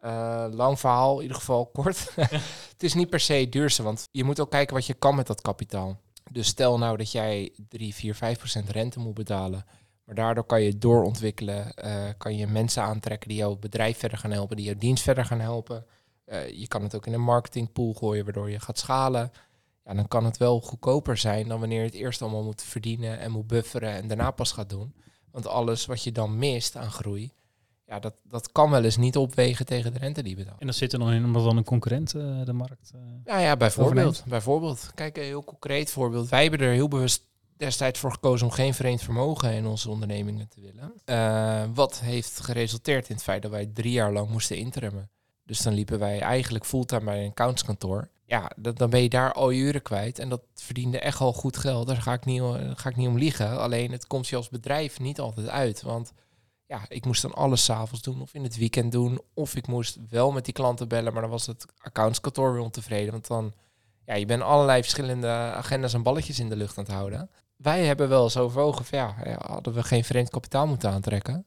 Eh, 0.00 0.44
lang 0.50 0.80
verhaal, 0.80 1.16
in 1.16 1.22
ieder 1.22 1.36
geval 1.36 1.66
kort. 1.66 2.12
het 2.72 2.82
is 2.82 2.94
niet 2.94 3.10
per 3.10 3.20
se 3.20 3.32
het 3.34 3.52
duurste, 3.52 3.82
want 3.82 4.08
je 4.10 4.24
moet 4.24 4.40
ook 4.40 4.50
kijken 4.50 4.74
wat 4.74 4.86
je 4.86 4.94
kan 4.94 5.14
met 5.14 5.26
dat 5.26 5.40
kapitaal. 5.40 6.00
Dus 6.30 6.46
stel 6.46 6.78
nou 6.78 6.96
dat 6.96 7.12
jij 7.12 7.52
3, 7.68 7.94
4, 7.94 8.14
5 8.14 8.38
procent 8.38 8.70
rente 8.70 8.98
moet 8.98 9.14
betalen. 9.14 9.64
Maar 10.08 10.16
daardoor 10.16 10.44
kan 10.44 10.62
je 10.62 10.78
doorontwikkelen, 10.78 11.74
eh, 11.74 12.08
kan 12.18 12.36
je 12.36 12.46
mensen 12.46 12.82
aantrekken 12.82 13.28
die 13.28 13.38
jouw 13.38 13.56
bedrijf 13.56 13.98
verder 13.98 14.18
gaan 14.18 14.30
helpen, 14.30 14.56
die 14.56 14.64
jouw 14.64 14.78
dienst 14.78 15.02
verder 15.02 15.24
gaan 15.24 15.40
helpen. 15.40 15.84
Eh, 16.24 16.48
je 16.48 16.68
kan 16.68 16.82
het 16.82 16.94
ook 16.94 17.06
in 17.06 17.12
een 17.12 17.20
marketingpool 17.20 17.92
gooien, 17.92 18.24
waardoor 18.24 18.50
je 18.50 18.60
gaat 18.60 18.78
schalen. 18.78 19.32
ja, 19.84 19.94
dan 19.94 20.08
kan 20.08 20.24
het 20.24 20.36
wel 20.36 20.60
goedkoper 20.60 21.16
zijn 21.16 21.48
dan 21.48 21.60
wanneer 21.60 21.78
je 21.78 21.86
het 21.86 21.94
eerst 21.94 22.22
allemaal 22.22 22.44
moet 22.44 22.62
verdienen 22.62 23.18
en 23.18 23.30
moet 23.30 23.46
bufferen 23.46 23.92
en 23.92 24.08
daarna 24.08 24.30
pas 24.30 24.52
gaat 24.52 24.70
doen. 24.70 24.94
Want 25.30 25.46
alles 25.46 25.86
wat 25.86 26.02
je 26.02 26.12
dan 26.12 26.38
mist 26.38 26.76
aan 26.76 26.90
groei, 26.90 27.32
ja, 27.86 27.98
dat, 27.98 28.14
dat 28.22 28.52
kan 28.52 28.70
wel 28.70 28.84
eens 28.84 28.96
niet 28.96 29.16
opwegen 29.16 29.66
tegen 29.66 29.92
de 29.92 29.98
rente 29.98 30.22
die 30.22 30.30
je 30.30 30.36
betaalt. 30.36 30.60
En 30.60 30.66
dat 30.66 30.76
zit 30.76 30.92
er 30.92 30.98
dan 30.98 31.12
in 31.12 31.24
omdat 31.24 31.44
dan 31.44 31.56
een 31.56 31.64
concurrent 31.64 32.14
eh, 32.14 32.44
de 32.44 32.52
markt... 32.52 32.92
Ja, 33.24 33.38
ja, 33.38 33.56
bijvoorbeeld. 33.56 34.06
Overneemt. 34.06 34.30
Bijvoorbeeld. 34.30 34.90
Kijk, 34.94 35.16
een 35.16 35.22
heel 35.22 35.44
concreet 35.44 35.90
voorbeeld. 35.90 36.28
Wij 36.28 36.42
hebben 36.42 36.60
er 36.60 36.72
heel 36.72 36.88
bewust 36.88 37.27
destijds 37.58 37.98
voor 37.98 38.12
gekozen 38.12 38.46
om 38.46 38.52
geen 38.52 38.74
vreemd 38.74 39.02
vermogen 39.02 39.52
in 39.52 39.66
onze 39.66 39.90
ondernemingen 39.90 40.48
te 40.48 40.60
willen. 40.60 40.92
Eh, 41.04 41.64
wat 41.74 42.00
heeft 42.00 42.40
geresulteerd 42.40 43.08
in 43.08 43.14
het 43.14 43.24
feit 43.24 43.42
dat 43.42 43.50
wij 43.50 43.66
drie 43.66 43.92
jaar 43.92 44.12
lang 44.12 44.28
moesten 44.28 44.56
interimmen. 44.56 45.10
Dus 45.44 45.62
dan 45.62 45.72
liepen 45.72 45.98
wij 45.98 46.20
eigenlijk 46.20 46.66
fulltime 46.66 47.04
bij 47.04 47.22
een 47.22 47.30
accountskantoor. 47.30 48.08
Ja, 48.24 48.50
dan 48.56 48.90
ben 48.90 49.02
je 49.02 49.08
daar 49.08 49.32
al 49.32 49.52
uren 49.52 49.82
kwijt. 49.82 50.18
En 50.18 50.28
dat 50.28 50.42
verdiende 50.54 50.98
echt 50.98 51.20
al 51.20 51.32
goed 51.32 51.56
geld. 51.56 51.86
Daar 51.86 52.02
ga 52.02 52.12
ik 52.12 52.24
niet, 52.24 52.40
daar 52.40 52.76
ga 52.76 52.88
ik 52.88 52.96
niet 52.96 53.08
om 53.08 53.18
liegen. 53.18 53.58
Alleen 53.58 53.92
het 53.92 54.06
komt 54.06 54.28
je 54.28 54.36
als 54.36 54.48
bedrijf 54.48 55.00
niet 55.00 55.20
altijd 55.20 55.48
uit. 55.48 55.82
Want 55.82 56.12
ja, 56.66 56.80
ik 56.88 57.04
moest 57.04 57.22
dan 57.22 57.34
alles 57.34 57.64
s'avonds 57.64 58.02
doen 58.02 58.20
of 58.20 58.34
in 58.34 58.42
het 58.42 58.56
weekend 58.56 58.92
doen. 58.92 59.20
Of 59.34 59.54
ik 59.54 59.66
moest 59.66 59.98
wel 60.10 60.32
met 60.32 60.44
die 60.44 60.54
klanten 60.54 60.88
bellen, 60.88 61.12
maar 61.12 61.22
dan 61.22 61.30
was 61.30 61.46
het 61.46 61.66
accountskantoor 61.78 62.52
weer 62.52 62.62
ontevreden. 62.62 63.12
Want 63.12 63.26
dan, 63.26 63.52
ja, 64.04 64.14
je 64.14 64.26
bent 64.26 64.42
allerlei 64.42 64.80
verschillende 64.82 65.28
agendas 65.28 65.94
en 65.94 66.02
balletjes 66.02 66.38
in 66.38 66.48
de 66.48 66.56
lucht 66.56 66.78
aan 66.78 66.84
het 66.84 66.92
houden. 66.92 67.30
Wij 67.58 67.84
hebben 67.84 68.08
wel 68.08 68.22
eens 68.24 68.36
overwogen 68.36 68.84
van 68.84 68.98
ja, 68.98 69.14
hadden 69.46 69.72
we 69.74 69.82
geen 69.82 70.04
vreemd 70.04 70.30
kapitaal 70.30 70.66
moeten 70.66 70.90
aantrekken. 70.90 71.46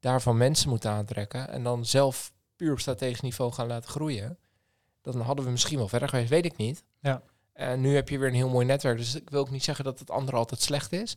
Daarvan 0.00 0.36
mensen 0.36 0.68
moeten 0.68 0.90
aantrekken. 0.90 1.48
En 1.52 1.62
dan 1.62 1.86
zelf 1.86 2.32
puur 2.56 2.72
op 2.72 2.80
strategisch 2.80 3.20
niveau 3.20 3.52
gaan 3.52 3.66
laten 3.66 3.90
groeien. 3.90 4.38
Dan 5.02 5.20
hadden 5.20 5.44
we 5.44 5.50
misschien 5.50 5.78
wel 5.78 5.88
verder 5.88 6.08
geweest, 6.08 6.28
weet 6.30 6.44
ik 6.44 6.56
niet. 6.56 6.84
Ja. 7.00 7.22
En 7.52 7.80
nu 7.80 7.94
heb 7.94 8.08
je 8.08 8.18
weer 8.18 8.28
een 8.28 8.34
heel 8.34 8.48
mooi 8.48 8.66
netwerk. 8.66 8.98
Dus 8.98 9.14
ik 9.14 9.30
wil 9.30 9.40
ook 9.40 9.50
niet 9.50 9.64
zeggen 9.64 9.84
dat 9.84 9.98
het 9.98 10.10
andere 10.10 10.36
altijd 10.36 10.60
slecht 10.60 10.92
is. 10.92 11.16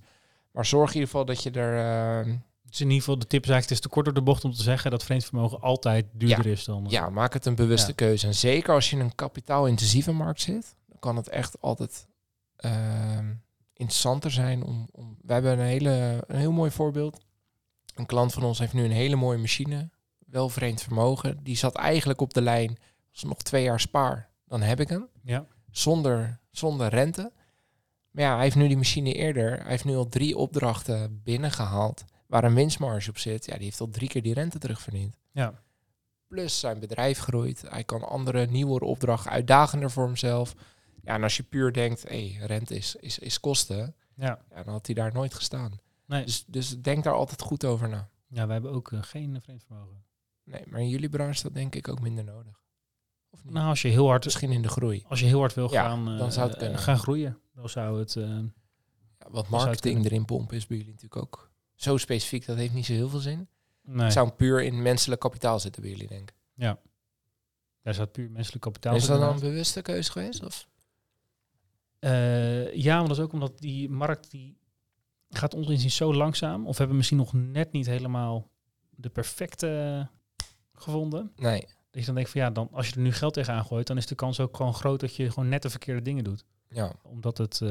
Maar 0.52 0.66
zorg 0.66 0.88
in 0.90 0.94
ieder 0.94 1.10
geval 1.10 1.26
dat 1.26 1.44
je 1.44 1.52
er... 1.52 1.78
eh, 2.26 2.34
Dus 2.70 2.80
in 2.80 2.86
ieder 2.88 3.00
geval, 3.04 3.20
de 3.20 3.28
tip 3.28 3.44
is 3.44 3.50
eigenlijk, 3.50 3.64
het 3.64 3.72
is 3.72 3.80
te 3.80 3.88
kort 3.88 4.06
door 4.06 4.14
de 4.14 4.22
bocht 4.22 4.44
om 4.46 4.52
te 4.54 4.62
zeggen 4.64 4.92
dat 4.92 5.04
vreemd 5.04 5.26
vermogen 5.26 5.62
altijd 5.62 6.06
duurder 6.12 6.46
is 6.46 6.64
dan... 6.66 6.86
Ja, 6.90 7.10
maak 7.10 7.34
het 7.34 7.46
een 7.46 7.56
bewuste 7.56 7.88
Ja. 7.88 7.94
keuze. 7.96 8.28
En 8.28 8.36
zeker 8.36 8.74
als 8.74 8.90
je 8.90 8.96
in 8.96 9.02
een 9.02 9.16
kapitaalintensieve 9.16 10.12
markt 10.12 10.42
zit, 10.42 10.76
dan 10.88 11.00
kan 11.00 11.16
het 11.16 11.30
echt 11.30 11.62
altijd 11.62 12.08
ehm, 12.56 13.34
interessanter 13.84 14.32
zijn. 14.32 14.63
Om, 14.63 14.88
om, 14.91 15.17
we 15.22 15.34
hebben 15.34 15.52
een, 15.52 15.65
hele, 15.65 16.24
een 16.28 16.38
heel 16.38 16.52
mooi 16.52 16.72
voorbeeld. 16.72 17.19
Een 17.96 18.06
klant 18.06 18.34
van 18.34 18.43
ons 18.43 18.60
heeft 18.60 18.74
nu 18.74 18.84
een 18.84 18.91
hele 18.91 19.15
mooie 19.15 19.38
machine, 19.38 19.89
wel 20.26 20.50
vreemd 20.50 20.82
vermogen. 20.82 21.43
Die 21.43 21.58
zat 21.58 21.76
eigenlijk 21.76 22.22
op 22.22 22.34
de 22.34 22.41
lijn, 22.41 22.78
als 23.12 23.24
nog 23.24 23.41
twee 23.41 23.63
jaar 23.63 23.80
spaar, 23.80 24.30
dan 24.48 24.62
heb 24.62 24.80
ik 24.80 24.89
hem. 24.89 25.08
Ja. 25.24 25.46
Zonder, 25.72 26.39
zonder 26.52 26.88
rente. 26.88 27.32
Maar 28.12 28.24
ja, 28.24 28.34
hij 28.34 28.43
heeft 28.43 28.56
nu 28.56 28.67
die 28.67 28.78
machine 28.78 29.13
eerder. 29.13 29.60
Hij 29.60 29.69
heeft 29.69 29.86
nu 29.86 29.96
al 29.96 30.10
drie 30.10 30.38
opdrachten 30.38 31.22
binnengehaald 31.24 32.04
waar 32.28 32.43
een 32.43 32.54
winstmarge 32.54 33.10
op 33.10 33.17
zit. 33.17 33.46
Ja, 33.46 33.54
die 33.54 33.63
heeft 33.63 33.80
al 33.80 33.89
drie 33.89 34.08
keer 34.08 34.22
die 34.22 34.34
rente 34.34 34.60
terugverdiend. 34.60 35.17
Ja. 35.32 35.62
Plus 36.28 36.60
zijn 36.60 36.80
bedrijf 36.80 37.19
groeit. 37.19 37.63
Hij 37.67 37.84
kan 37.84 38.04
andere, 38.04 38.46
nieuwere 38.46 38.86
opdrachten 38.86 39.32
uitdagender 39.32 39.91
voor 39.91 40.06
hemzelf. 40.06 40.56
Ja, 41.04 41.13
en 41.13 41.24
als 41.24 41.38
je 41.38 41.44
puur 41.44 41.74
denkt, 41.74 42.04
hé, 42.10 42.32
hey, 42.34 42.46
rente 42.46 42.76
is, 42.76 42.96
is, 42.96 43.20
is 43.20 43.39
kosten. 43.39 43.96
Ja. 44.16 44.39
Ja, 44.50 44.63
dan 44.63 44.74
had 44.74 44.86
hij 44.86 44.96
daar 44.96 45.13
nooit 45.13 45.34
gestaan. 45.34 45.80
Nee, 46.06 46.26
Dus, 46.26 46.46
dus 46.48 46.82
denk 46.82 47.04
daar 47.04 47.13
altijd 47.13 47.42
goed 47.42 47.66
over 47.66 47.89
na. 47.89 48.10
ja, 48.28 48.44
wij 48.46 48.54
hebben 48.54 48.72
ook 48.72 48.92
eh, 48.92 49.00
geen 49.04 49.42
vreemd 49.42 49.63
vermogen. 49.63 50.04
Nee, 50.44 50.63
maar 50.68 50.80
in 50.80 50.89
jullie 50.89 51.10
branche 51.10 51.32
is 51.34 51.42
dat 51.42 51.54
denk 51.54 51.76
ik 51.76 51.88
ook 51.88 52.02
minder 52.02 52.24
nodig. 52.24 52.62
Of 53.30 53.44
niet? 53.44 53.54
Nou, 53.54 53.68
als 53.70 53.82
je 53.82 53.88
heel 53.88 54.08
hard, 54.08 54.24
Misschien 54.24 54.52
in 54.52 54.62
de 54.62 54.68
groei. 54.68 55.04
als 55.08 55.20
je 55.20 55.26
heel 55.26 55.39
hard 55.39 55.54
wil 55.54 55.72
Ja, 55.72 55.84
gaan, 55.84 56.12
eh, 56.12 56.18
dan 56.18 56.32
zou 56.32 56.50
het 56.50 56.58
kunnen. 56.58 56.80
gaan 56.80 56.98
groeien, 56.98 57.39
dan 57.54 57.70
zou 57.70 58.00
het... 58.00 58.16
eh, 58.16 58.24
Ja, 59.20 59.30
wat 59.30 59.48
marketing 59.50 60.06
erin 60.06 60.26
pompen 60.26 60.58
is 60.58 60.68
bij 60.68 60.78
jullie 60.78 60.92
natuurlijk 60.94 61.22
ook 61.22 61.52
zo 61.76 61.98
specifiek. 61.98 62.46
Dat 62.46 62.58
heeft 62.58 62.74
niet 62.74 62.86
zo 62.86 62.94
heel 62.94 63.10
veel 63.10 63.20
zin. 63.20 63.48
nee, 63.82 64.04
Het 64.04 64.13
zou 64.13 64.30
puur 64.32 64.63
in 64.63 64.82
menselijk 64.82 65.22
kapitaal 65.22 65.60
zitten 65.60 65.82
bij 65.82 65.92
jullie, 65.92 66.08
denk 66.08 66.30
ik. 66.30 66.36
daar 67.82 67.94
staat 67.94 68.12
puur 68.12 68.32
menselijk 68.32 68.62
kapitaal. 68.63 68.96
is 68.96 69.06
dat 69.06 69.20
dan 69.20 69.34
een 69.34 69.39
bewuste 69.39 69.82
keuze 69.82 70.12
geweest? 70.12 70.44
Of? 70.46 70.68
Eh, 72.04 72.74
ja, 72.74 73.00
maar 73.00 73.08
dat 73.08 73.18
is 73.18 73.24
ook 73.24 73.34
omdat 73.34 73.60
die 73.60 73.89
markt 73.89 74.32
die 74.32 74.58
gaat 75.30 75.54
ons 75.54 75.68
inzien 75.68 75.92
zo 75.92 76.13
langzaam. 76.13 76.66
Of 76.68 76.72
we 76.72 76.78
hebben 76.78 76.98
misschien 76.98 77.18
nog 77.18 77.34
net 77.34 77.72
niet 77.72 77.86
helemaal 77.86 78.50
de 78.89 79.10
perfecte 79.10 80.08
gevonden. 80.74 81.32
Nee. 81.36 81.60
Dat 81.62 82.02
je 82.02 82.06
dan 82.06 82.16
denkt 82.16 82.30
van 82.30 82.42
ja, 82.42 82.50
dan, 82.50 82.70
als 82.72 82.88
je 82.88 82.96
er 82.96 83.02
nu 83.02 83.12
geld 83.12 83.34
tegenaan 83.34 83.66
gooit, 83.66 83.88
dan 83.88 83.98
is 83.98 84.06
de 84.06 84.16
kans 84.16 84.39
ook 84.39 84.58
gewoon 84.58 84.74
groot 84.74 85.00
dat 85.00 85.16
je 85.16 85.32
gewoon 85.32 85.50
net 85.50 85.62
de 85.62 85.70
verkeerde 85.70 86.02
dingen 86.02 86.24
doet. 86.24 86.46
Ja. 86.70 86.92
Omdat 87.04 87.38
het, 87.38 87.60
we 87.60 87.66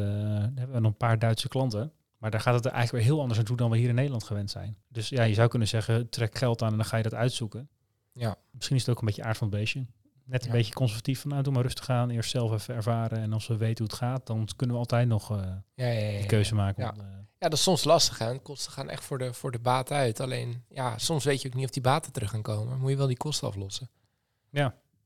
hebben 0.55 0.83
nog 0.83 0.91
een 0.91 0.97
paar 0.97 1.19
Duitse 1.19 1.49
klanten. 1.49 1.93
Maar 2.19 2.31
daar 2.31 2.41
gaat 2.41 2.55
het 2.55 2.65
er 2.65 2.73
eigenlijk 2.73 3.05
weer 3.05 3.13
heel 3.15 3.23
anders 3.23 3.39
aan 3.39 3.45
toe 3.47 3.57
dan 3.57 3.71
we 3.71 3.77
hier 3.77 3.89
in 3.89 3.95
Nederland 3.95 4.25
gewend 4.25 4.51
zijn. 4.51 4.77
Dus 4.89 5.09
ja, 5.09 5.23
je 5.23 5.35
zou 5.35 5.49
kunnen 5.49 5.69
zeggen, 5.69 6.09
trek 6.09 6.39
geld 6.39 6.63
aan 6.63 6.71
en 6.71 6.77
dan 6.77 6.87
ga 6.87 6.97
je 6.97 7.03
dat 7.03 7.15
uitzoeken. 7.15 7.69
Ja. 8.13 8.37
Misschien 8.51 8.77
is 8.77 8.83
het 8.83 8.91
ook 8.95 9.01
een 9.01 9.07
beetje 9.07 9.25
aard 9.25 9.37
van 9.37 9.49
het 9.49 9.57
beestje. 9.57 9.87
Net 10.25 10.43
een 10.43 10.47
Ja. 10.51 10.55
beetje 10.57 10.73
conservatief 10.75 11.21
van, 11.21 11.31
nou 11.31 11.43
doe 11.43 11.53
maar 11.53 11.63
rustig 11.63 11.89
aan. 11.91 12.11
Eerst 12.11 12.31
zelf 12.31 12.53
even 12.53 12.75
ervaren. 12.75 13.19
En 13.19 13.33
als 13.33 13.47
we 13.47 13.57
weten 13.57 13.85
hoe 13.85 13.87
het 13.87 14.03
gaat, 14.03 14.27
dan 14.27 14.49
kunnen 14.57 14.77
we 14.77 14.83
altijd 14.83 15.09
nog 15.09 15.31
eh, 15.31 15.37
Ja, 15.75 15.87
ja, 15.87 15.87
ja, 15.93 16.11
die 16.11 16.21
ja. 16.21 16.27
keuze 16.27 16.55
maken. 16.55 16.83
Ja. 16.85 16.91
om, 16.91 17.01
eh, 17.01 17.07
Ja, 17.39 17.49
dat 17.49 17.53
is 17.59 17.63
soms 17.63 17.85
lastig. 17.85 18.19
Hè? 18.19 18.33
De 18.33 18.39
kosten 18.39 18.73
gaan 18.73 18.89
echt 18.89 19.05
voor 19.05 19.19
de, 19.19 19.33
voor 19.35 19.51
de 19.51 19.59
baat 19.59 19.91
uit. 19.91 20.21
Alleen, 20.21 20.65
ja, 20.69 20.99
soms 20.99 21.25
weet 21.25 21.43
je 21.43 21.49
ook 21.49 21.55
niet 21.55 21.65
of 21.65 21.71
die 21.71 21.83
baten 21.83 22.13
terug 22.13 22.31
gaan 22.31 22.43
komen. 22.43 22.79
Moet 22.81 22.91
je 22.91 22.97
wel 22.97 23.07
die 23.07 23.17
kosten 23.17 23.49
aflossen. 23.49 23.91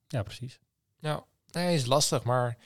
ja, 0.08 0.22
precies. 0.22 0.58
Ja, 0.98 1.24
nee, 1.50 1.74
is 1.74 1.86
lastig. 1.86 2.22
Maar 2.22 2.56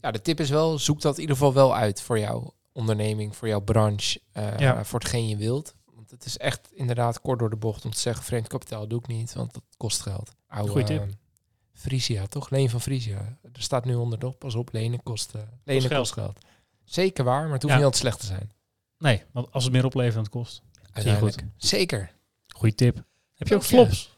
ja, 0.00 0.10
de 0.10 0.20
tip 0.22 0.40
is 0.40 0.50
wel, 0.50 0.78
zoek 0.78 1.00
dat 1.00 1.14
in 1.14 1.20
ieder 1.20 1.36
geval 1.36 1.52
wel 1.54 1.74
uit 1.76 2.02
voor 2.02 2.18
jouw 2.18 2.54
onderneming, 2.72 3.36
voor 3.36 3.48
jouw 3.48 3.60
branche, 3.60 4.20
eh, 4.32 4.58
Ja. 4.58 4.84
voor 4.84 4.98
hetgeen 4.98 5.28
je 5.28 5.36
wilt. 5.36 5.74
Want 5.94 6.10
het 6.10 6.24
is 6.24 6.38
echt 6.38 6.72
inderdaad 6.72 7.20
kort 7.20 7.38
door 7.38 7.50
de 7.50 7.56
bocht 7.56 7.84
om 7.84 7.90
te 7.90 7.98
zeggen, 7.98 8.24
vreemd 8.24 8.48
kapitaal 8.48 8.88
doe 8.88 8.98
ik 8.98 9.06
niet, 9.06 9.32
want 9.32 9.54
dat 9.54 9.62
kost 9.76 10.00
geld. 10.00 10.30
Oude, 10.46 10.70
Goeie 10.70 10.86
tip. 10.86 11.06
Eh, 11.80 11.86
Frisia, 11.86 12.26
toch? 12.26 12.50
Leen 12.50 12.70
van 12.70 12.80
Frisia. 12.80 13.38
Er 13.52 13.62
staat 13.62 13.84
nu 13.84 13.94
onder 13.94 14.24
op, 14.26 14.38
pas 14.38 14.54
op, 14.54 14.72
lenen 14.72 15.02
kost, 15.02 15.34
eh, 15.34 15.40
lenen 15.64 15.82
geld. 15.88 16.00
kost 16.00 16.12
geld. 16.12 16.38
Zeker 16.84 17.24
waar, 17.24 17.42
maar 17.44 17.52
het 17.52 17.62
hoeft 17.62 17.74
Ja. 17.74 17.80
niet 17.80 17.84
altijd 17.84 18.02
slecht 18.02 18.20
te 18.20 18.26
zijn. 18.26 18.50
Nee, 18.98 19.22
want 19.32 19.52
als 19.52 19.64
het 19.64 19.72
meer 19.72 19.84
oplevert 19.84 20.14
dan 20.14 20.22
het 20.22 20.32
kost. 20.32 20.62
Uiteindelijk. 20.92 21.44
Zeker. 21.56 22.10
Goeie 22.54 22.74
tip. 22.74 23.04
Heb 23.34 23.48
je 23.48 23.54
ook 23.54 23.62
je. 23.62 23.66
flops 23.68 24.16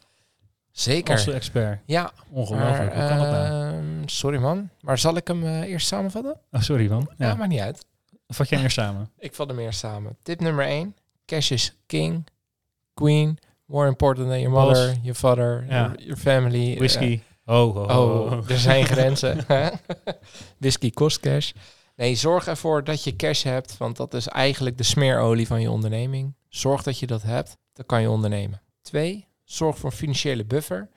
Zeker. 0.71 1.15
als 1.15 1.27
expert? 1.27 1.81
Ja, 1.87 2.13
Ongelooflijk. 2.31 2.95
maar, 2.95 3.09
Hoe 3.09 3.09
kan 3.09 3.19
dat 3.19 3.31
nou? 3.31 3.73
ehm, 3.75 4.07
sorry 4.09 4.39
man, 4.39 4.69
maar 4.81 4.99
zal 4.99 5.17
ik 5.17 5.27
hem 5.27 5.45
eh, 5.45 5.61
eerst 5.63 5.87
samenvatten? 5.87 6.41
Oh, 6.51 6.61
sorry 6.61 6.89
man. 6.91 7.11
Ja, 7.17 7.27
Ja. 7.29 7.35
maakt 7.35 7.51
niet 7.51 7.61
uit. 7.61 7.87
Vat 8.27 8.49
jij 8.49 8.63
eerst 8.63 8.75
samen? 8.77 9.11
Ik 9.19 9.35
vat 9.35 9.49
hem 9.49 9.59
eerst 9.59 9.79
samen. 9.79 10.17
Tip 10.23 10.41
nummer 10.41 10.65
1. 10.67 10.97
Cash 11.25 11.51
is 11.51 11.77
king, 11.87 12.27
queen, 12.95 13.39
more 13.65 13.87
important 13.89 14.29
than 14.29 14.41
your 14.41 14.55
mother, 14.65 14.95
your 15.03 15.15
father, 15.15 15.65
Ja. 15.69 15.81
your, 15.87 16.01
your 16.03 16.17
family. 16.17 16.77
Whisky. 16.79 17.21
Oh, 17.45 17.77
oh, 17.77 17.91
Eh, 17.91 17.99
oh, 17.99 18.33
oh, 18.33 18.51
er 18.51 18.59
zijn 18.59 18.85
grenzen. 18.85 19.47
Whisky 20.59 20.91
kost 20.91 21.21
cash. 21.21 21.53
Nee, 21.97 22.15
zorg 22.15 22.47
ervoor 22.47 22.85
dat 22.85 23.05
je 23.05 23.17
cash 23.17 23.43
hebt, 23.43 23.77
want 23.77 23.97
dat 23.97 24.15
is 24.15 24.29
eigenlijk 24.29 24.77
de 24.77 24.83
smeerolie 24.83 25.47
van 25.47 25.61
je 25.61 25.71
onderneming. 25.71 26.35
Zorg 26.49 26.83
dat 26.83 26.99
je 26.99 27.07
dat 27.07 27.23
hebt, 27.23 27.57
dan 27.73 27.87
kan 27.87 28.01
je 28.01 28.11
ondernemen. 28.11 28.63
Twee, 28.83 29.27
zorg 29.45 29.79
voor 29.79 29.91
een 29.91 29.97
financiële 29.97 30.45
buffer. 30.45 30.91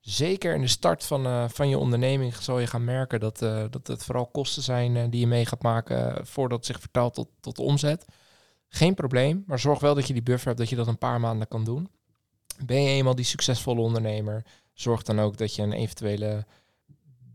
Zeker 0.00 0.54
in 0.54 0.60
de 0.60 0.68
start 0.68 1.04
van, 1.04 1.26
eh, 1.26 1.44
van 1.48 1.68
je 1.68 1.78
onderneming 1.78 2.34
zal 2.34 2.58
je 2.58 2.66
gaan 2.66 2.84
merken 2.84 3.20
dat, 3.20 3.42
eh, 3.42 3.64
dat 3.70 3.86
het 3.86 4.04
vooral 4.04 4.26
kosten 4.26 4.62
zijn 4.62 4.96
eh, 4.96 5.04
die 5.10 5.20
je 5.20 5.26
mee 5.26 5.46
gaat 5.46 5.62
maken 5.62 6.26
voordat 6.26 6.58
het 6.58 6.66
zich 6.66 6.80
vertaalt 6.80 7.14
tot, 7.14 7.28
tot 7.40 7.58
omzet. 7.58 8.04
Geen 8.68 8.94
probleem, 8.94 9.44
maar 9.46 9.58
zorg 9.58 9.80
wel 9.80 9.94
dat 9.94 10.06
je 10.06 10.12
die 10.12 10.22
buffer 10.22 10.46
hebt, 10.46 10.58
dat 10.58 10.68
je 10.68 10.76
dat 10.76 10.86
een 10.86 10.98
paar 10.98 11.20
maanden 11.20 11.48
kan 11.48 11.64
doen. 11.64 11.88
Ben 12.64 12.82
je 12.82 12.88
eenmaal 12.88 13.14
die 13.14 13.24
succesvolle 13.24 13.80
ondernemer, 13.80 14.44
zorg 14.80 15.02
dan 15.02 15.20
ook 15.20 15.36
dat 15.36 15.54
je 15.54 15.62
een 15.62 15.72
eventuele 15.72 16.46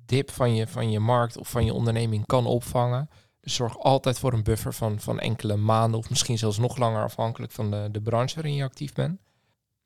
dip 0.06 0.32
van 0.32 0.56
je, 0.56 0.68
van 0.68 0.92
je 0.92 1.00
markt 1.00 1.38
of 1.38 1.50
van 1.50 1.66
je 1.66 1.74
onderneming 1.74 2.26
kan 2.26 2.46
opvangen. 2.46 3.10
Dus 3.42 3.54
zorg 3.54 3.80
altijd 3.80 4.20
voor 4.20 4.34
een 4.34 4.44
buffer 4.44 4.74
van, 4.74 5.00
van 5.00 5.20
enkele 5.20 5.56
maanden 5.56 6.00
of 6.00 6.10
misschien 6.10 6.38
zelfs 6.38 6.58
nog 6.58 6.78
langer 6.78 7.04
afhankelijk 7.04 7.52
van 7.52 7.72
de, 7.72 7.88
de 7.92 8.02
branche 8.02 8.36
waarin 8.36 8.56
je 8.56 8.64
actief 8.64 8.94
bent. 8.94 9.20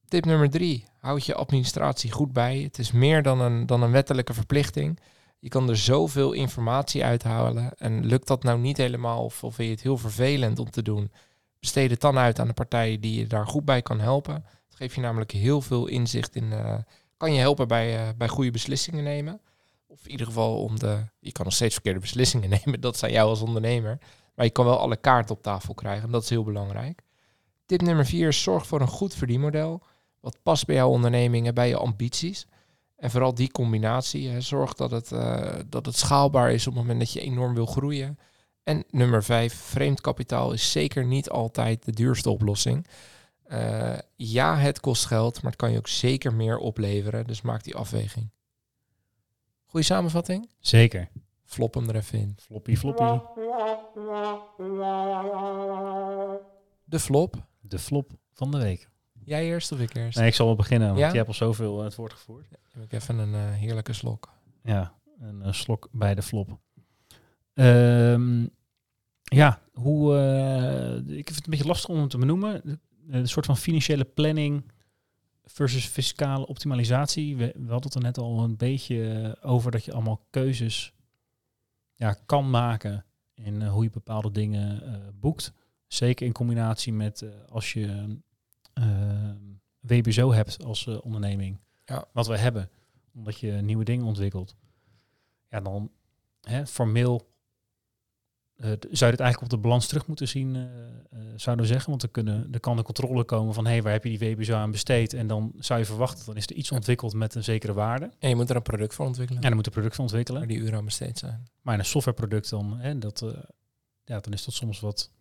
Tip 0.08 0.26
nummer 0.26 0.50
drie, 0.50 0.86
houd 1.00 1.26
je 1.26 1.36
administratie 1.36 2.12
goed 2.12 2.34
bij. 2.34 2.58
Het 2.58 2.80
is 2.80 2.91
meer 2.91 3.24
dan 3.24 3.41
een, 3.41 3.65
dan 3.65 3.82
een 3.82 3.91
wettelijke 3.91 4.34
verplichting. 4.34 5.00
Je 5.39 5.50
kan 5.50 5.69
er 5.69 5.78
zoveel 5.78 6.32
informatie 6.32 7.04
uithalen. 7.04 7.74
En 7.78 8.06
lukt 8.06 8.28
dat 8.28 8.43
nou 8.43 8.60
niet 8.60 8.78
helemaal 8.78 9.24
of, 9.24 9.36
vind 9.36 9.56
je 9.56 9.63
het 9.63 9.82
heel 9.82 9.98
vervelend 9.98 10.60
om 10.60 10.69
te 10.69 10.82
doen, 10.82 11.12
besteed 11.60 11.89
het 11.89 12.02
dan 12.02 12.17
uit 12.17 12.39
aan 12.39 12.48
de 12.48 12.54
partij 12.54 13.00
die 13.00 13.19
je 13.19 13.28
daar 13.28 13.48
goed 13.48 13.65
bij 13.65 13.82
kan 13.82 14.00
helpen. 14.00 14.34
Het 14.34 14.76
geeft 14.76 14.95
je 14.95 15.02
namelijk 15.02 15.32
heel 15.32 15.62
veel 15.62 15.88
inzicht 15.88 16.36
in, 16.36 16.54
eh, 16.54 16.78
kan 17.20 17.34
je 17.34 17.40
helpen 17.40 17.68
bij, 17.68 17.98
eh, 17.98 18.14
bij 18.18 18.28
goede 18.28 18.52
beslissingen 18.52 19.04
nemen. 19.04 19.42
Of 19.88 20.06
in 20.06 20.12
ieder 20.12 20.26
geval 20.26 20.64
om 20.64 20.80
de, 20.80 21.06
je 21.20 21.32
kan 21.32 21.46
nog 21.46 21.54
steeds 21.54 21.74
verkeerde 21.74 22.00
beslissingen 22.00 22.50
nemen, 22.64 22.82
dat 22.82 22.98
zijn 22.98 23.12
jou 23.12 23.30
als 23.30 23.42
ondernemer. 23.42 23.98
Maar 24.36 24.46
je 24.46 24.52
kan 24.52 24.66
wel 24.66 24.80
alle 24.80 24.98
kaarten 24.98 25.36
op 25.36 25.42
tafel 25.42 25.74
krijgen 25.74 26.04
en 26.04 26.12
dat 26.12 26.24
is 26.24 26.30
heel 26.30 26.44
belangrijk. 26.44 27.02
Tip 27.66 27.82
nummer 27.82 28.06
vier 28.06 28.34
zorg 28.34 28.68
voor 28.68 28.82
een 28.82 28.88
goed 28.88 29.14
verdienmodel. 29.14 29.82
Wat 30.20 30.38
past 30.44 30.66
bij 30.66 30.76
jouw 30.76 30.90
onderneming 30.90 31.48
en 31.48 31.54
bij 31.54 31.68
je 31.68 31.78
ambities. 31.78 32.46
En 32.96 33.12
vooral 33.12 33.34
die 33.34 33.52
combinatie, 33.52 34.30
hè, 34.30 34.42
zorg 34.42 34.74
dat 34.74 34.92
het, 34.92 35.12
eh, 35.12 35.56
dat 35.68 35.86
het 35.86 35.96
schaalbaar 35.96 36.52
is 36.52 36.68
op 36.68 36.74
het 36.74 36.82
moment 36.82 37.00
dat 37.00 37.12
je 37.12 37.22
enorm 37.22 37.54
wil 37.54 37.66
groeien. 37.66 38.20
En 38.64 38.84
nummer 38.90 39.24
vijf, 39.24 39.54
vreemd 39.54 40.02
kapitaal 40.02 40.52
is 40.52 40.72
zeker 40.72 41.06
niet 41.06 41.30
altijd 41.30 41.86
de 41.86 41.92
duurste 41.92 42.30
oplossing. 42.30 42.88
Eh, 43.50 43.98
ja, 44.16 44.58
het 44.58 44.80
kost 44.80 45.06
geld, 45.06 45.42
maar 45.42 45.52
het 45.52 45.60
kan 45.60 45.72
je 45.72 45.78
ook 45.78 45.88
zeker 45.88 46.34
meer 46.34 46.58
opleveren. 46.58 47.28
Dus 47.28 47.42
maak 47.42 47.64
die 47.64 47.76
afweging. 47.76 48.30
Goeie 49.66 49.86
samenvatting? 49.86 50.50
Zeker. 50.60 51.10
Flop 51.46 51.74
hem 51.74 51.90
er 51.90 51.96
even 51.96 52.20
in. 52.20 52.36
Floppy, 52.40 52.76
floppy. 52.76 53.20
De 56.84 57.00
flop. 57.00 57.36
De 57.60 57.80
flop 57.80 58.12
van 58.34 58.52
de 58.52 58.58
week. 58.58 58.90
Jij 59.24 59.46
eerst 59.46 59.72
of 59.72 59.80
ik 59.80 59.96
eerst? 59.96 60.18
Nee, 60.18 60.28
ik 60.28 60.36
zal 60.36 60.46
wel 60.46 60.56
beginnen, 60.56 60.88
want 60.88 61.00
Ja? 61.00 61.10
je 61.10 61.16
hebt 61.16 61.28
al 61.28 61.34
zoveel 61.34 61.78
eh, 61.78 61.84
het 61.84 61.96
woord 61.96 62.14
gevoerd. 62.14 62.46
Heb 62.72 62.84
ik 62.84 62.94
even 62.94 63.18
een 63.18 63.34
eh, 63.34 63.52
heerlijke 63.54 63.94
slok. 63.94 64.34
Ja, 64.64 64.94
een 65.20 65.54
slok 65.54 65.88
bij 65.92 66.16
de 66.16 66.22
flop. 66.22 66.58
Ehm, 67.54 68.46
ja, 69.24 69.60
hoe... 69.74 70.16
ik 71.08 71.26
vind 71.26 71.36
het 71.36 71.46
een 71.46 71.52
beetje 71.52 71.68
lastig 71.68 71.90
om 71.90 72.02
het 72.02 72.10
te 72.10 72.18
benoemen. 72.18 72.82
Een 73.10 73.28
soort 73.28 73.45
van 73.45 73.58
financiële 73.58 74.06
planning 74.06 74.72
versus 75.43 75.86
fiscale 75.86 76.48
optimalisatie. 76.48 77.38
We, 77.38 77.54
we 77.56 77.72
hadden 77.72 77.91
het 77.91 77.95
er 77.95 78.02
net 78.02 78.17
al 78.17 78.43
een 78.43 78.58
beetje 78.58 79.38
over 79.41 79.72
dat 79.72 79.86
je 79.86 79.93
allemaal 79.93 80.26
keuzes 80.30 80.93
ja, 81.93 82.13
kan 82.26 82.50
maken 82.50 83.06
in 83.34 83.62
eh, 83.62 83.72
hoe 83.72 83.84
je 83.84 83.89
bepaalde 83.89 84.32
dingen 84.32 84.84
eh, 84.84 85.08
boekt. 85.13 85.54
Zeker 85.88 86.26
in 86.26 86.32
combinatie 86.32 86.93
met 86.93 87.22
eh, 87.22 87.30
als 87.50 87.74
je 87.74 88.17
WBZO 89.80 90.32
hebt 90.32 90.63
als 90.63 90.88
onderneming. 90.88 91.60
Ja. 91.86 92.06
Wat 92.13 92.28
we 92.28 92.38
hebben 92.38 92.69
omdat 93.13 93.39
je 93.39 93.52
nieuwe 93.52 93.84
dingen 93.84 94.06
ontwikkelt. 94.06 94.56
Ja, 95.50 95.62
dan 95.62 95.91
hè, 96.41 96.67
formeel 96.67 97.32
zou 98.67 98.78
je 98.82 99.06
het 99.06 99.19
eigenlijk 99.19 99.41
op 99.41 99.50
de 99.50 99.58
balans 99.58 99.88
terug 99.88 100.08
moeten 100.08 100.28
zien, 100.28 100.56
eh, 100.56 100.62
eh, 100.62 101.19
zouden 101.36 101.65
we 101.65 101.72
zeggen. 101.72 101.89
Want 101.89 102.04
er, 102.04 102.10
kunnen, 102.10 102.48
er 102.52 102.60
kan 102.60 102.78
een 102.78 102.84
controle 102.84 103.24
komen 103.24 103.54
van, 103.54 103.65
hé, 103.65 103.72
hey, 103.72 103.82
waar 103.82 103.91
heb 103.91 104.04
je 104.04 104.17
die 104.17 104.36
WBZO 104.36 104.56
aan 104.56 104.72
besteed? 104.72 105.13
En 105.13 105.28
dan 105.28 105.52
zou 105.60 105.80
je 105.80 105.86
verwachten, 105.86 106.26
dan 106.26 106.36
is 106.36 106.45
er 106.45 106.56
iets 106.56 106.72
ontwikkeld 106.72 107.13
met 107.13 107.36
een 107.36 107.43
zekere 107.43 107.74
waarde. 107.74 108.12
En 108.19 108.30
je 108.30 108.36
moet 108.36 108.50
er 108.50 108.56
een 108.56 108.62
product 108.62 108.93
voor 108.93 109.06
ontwikkelen. 109.06 109.41
En 109.41 109.48
dan 109.48 109.58
moet 109.58 109.65
een 109.65 109.72
product 109.72 109.95
van 109.95 110.04
ontwikkelen. 110.04 110.39
Waar 110.39 110.50
die 110.50 110.60
uren 110.60 110.78
aan 110.78 110.86
besteed 110.86 111.17
zijn. 111.19 111.48
Maar 111.62 111.74
in 111.74 111.80
een 111.80 111.86
softwareproduct 111.86 112.50
dan, 112.50 112.78
hè, 112.80 112.98
dat, 112.98 113.22
eh, 113.22 113.30
ja, 114.06 114.19
dan 114.19 114.34
is 114.34 114.45
dat 114.45 114.54
soms 114.54 114.80
wat... 114.80 115.12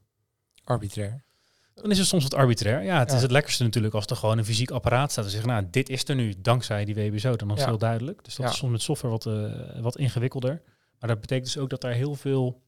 Arbitrair. 0.64 1.22
Dan 1.74 1.90
is 1.90 1.98
het 1.98 2.06
soms 2.06 2.22
wat 2.22 2.34
arbitrair. 2.34 2.82
Ja, 2.82 2.98
het 2.98 3.10
Ja. 3.10 3.16
is 3.16 3.22
het 3.22 3.30
lekkerste 3.30 3.62
natuurlijk 3.62 3.94
als 3.94 4.06
er 4.06 4.16
gewoon 4.16 4.38
een 4.38 4.44
fysiek 4.44 4.70
apparaat 4.70 5.10
staat 5.10 5.24
en 5.24 5.30
zeggen, 5.30 5.48
nou, 5.48 5.66
dit 5.70 5.88
is 5.88 6.08
er 6.08 6.14
nu 6.14 6.34
dankzij 6.38 6.84
die 6.84 6.94
WBZO. 6.94 7.36
Dan 7.36 7.48
is 7.48 7.54
het 7.54 7.62
Ja. 7.62 7.66
heel 7.68 7.78
duidelijk. 7.78 8.24
Dus 8.24 8.34
dat 8.34 8.46
Ja. 8.46 8.52
is 8.52 8.58
soms 8.58 8.72
met 8.72 8.82
software 8.82 9.12
wat, 9.14 9.26
eh, 9.26 9.80
wat 9.80 9.96
ingewikkelder. 9.96 10.62
Maar 10.98 11.08
dat 11.08 11.20
betekent 11.20 11.46
dus 11.46 11.58
ook 11.58 11.70
dat 11.70 11.80
daar 11.80 11.92
heel 11.92 12.14
veel 12.14 12.62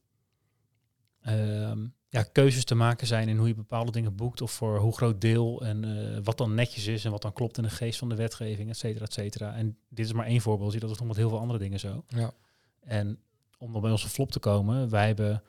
ja, 2.11 2.23
keuzes 2.23 2.63
te 2.63 2.75
maken 2.75 3.07
zijn 3.07 3.29
in 3.29 3.37
hoe 3.37 3.47
je 3.47 3.55
bepaalde 3.55 3.91
dingen 3.91 4.15
boekt 4.15 4.41
of 4.41 4.51
voor 4.51 4.77
hoe 4.77 4.95
groot 4.95 5.21
deel 5.21 5.61
en 5.61 5.83
eh, 5.83 6.19
wat 6.23 6.37
dan 6.37 6.53
netjes 6.53 6.87
is 6.87 7.05
en 7.05 7.11
wat 7.11 7.21
dan 7.21 7.33
klopt 7.33 7.57
in 7.57 7.63
de 7.63 7.69
geest 7.69 7.99
van 7.99 8.09
de 8.09 8.15
wetgeving, 8.15 8.69
et 8.69 8.77
cetera, 8.77 9.05
et 9.05 9.13
cetera. 9.13 9.53
En 9.53 9.77
dit 9.89 10.05
is 10.05 10.13
maar 10.13 10.25
één 10.25 10.41
voorbeeld. 10.41 10.79
Dat 10.79 10.89
is 10.89 10.97
nog 10.97 11.07
met 11.07 11.17
heel 11.17 11.29
veel 11.29 11.39
andere 11.39 11.59
dingen 11.59 11.79
zo. 11.79 12.03
Ja. 12.07 12.31
En 12.79 13.19
om 13.57 13.71
dan 13.71 13.81
bij 13.81 13.91
onze 13.91 14.09
flop 14.09 14.31
te 14.31 14.39
komen, 14.39 14.89
wij 14.89 15.07
hebben 15.07 15.43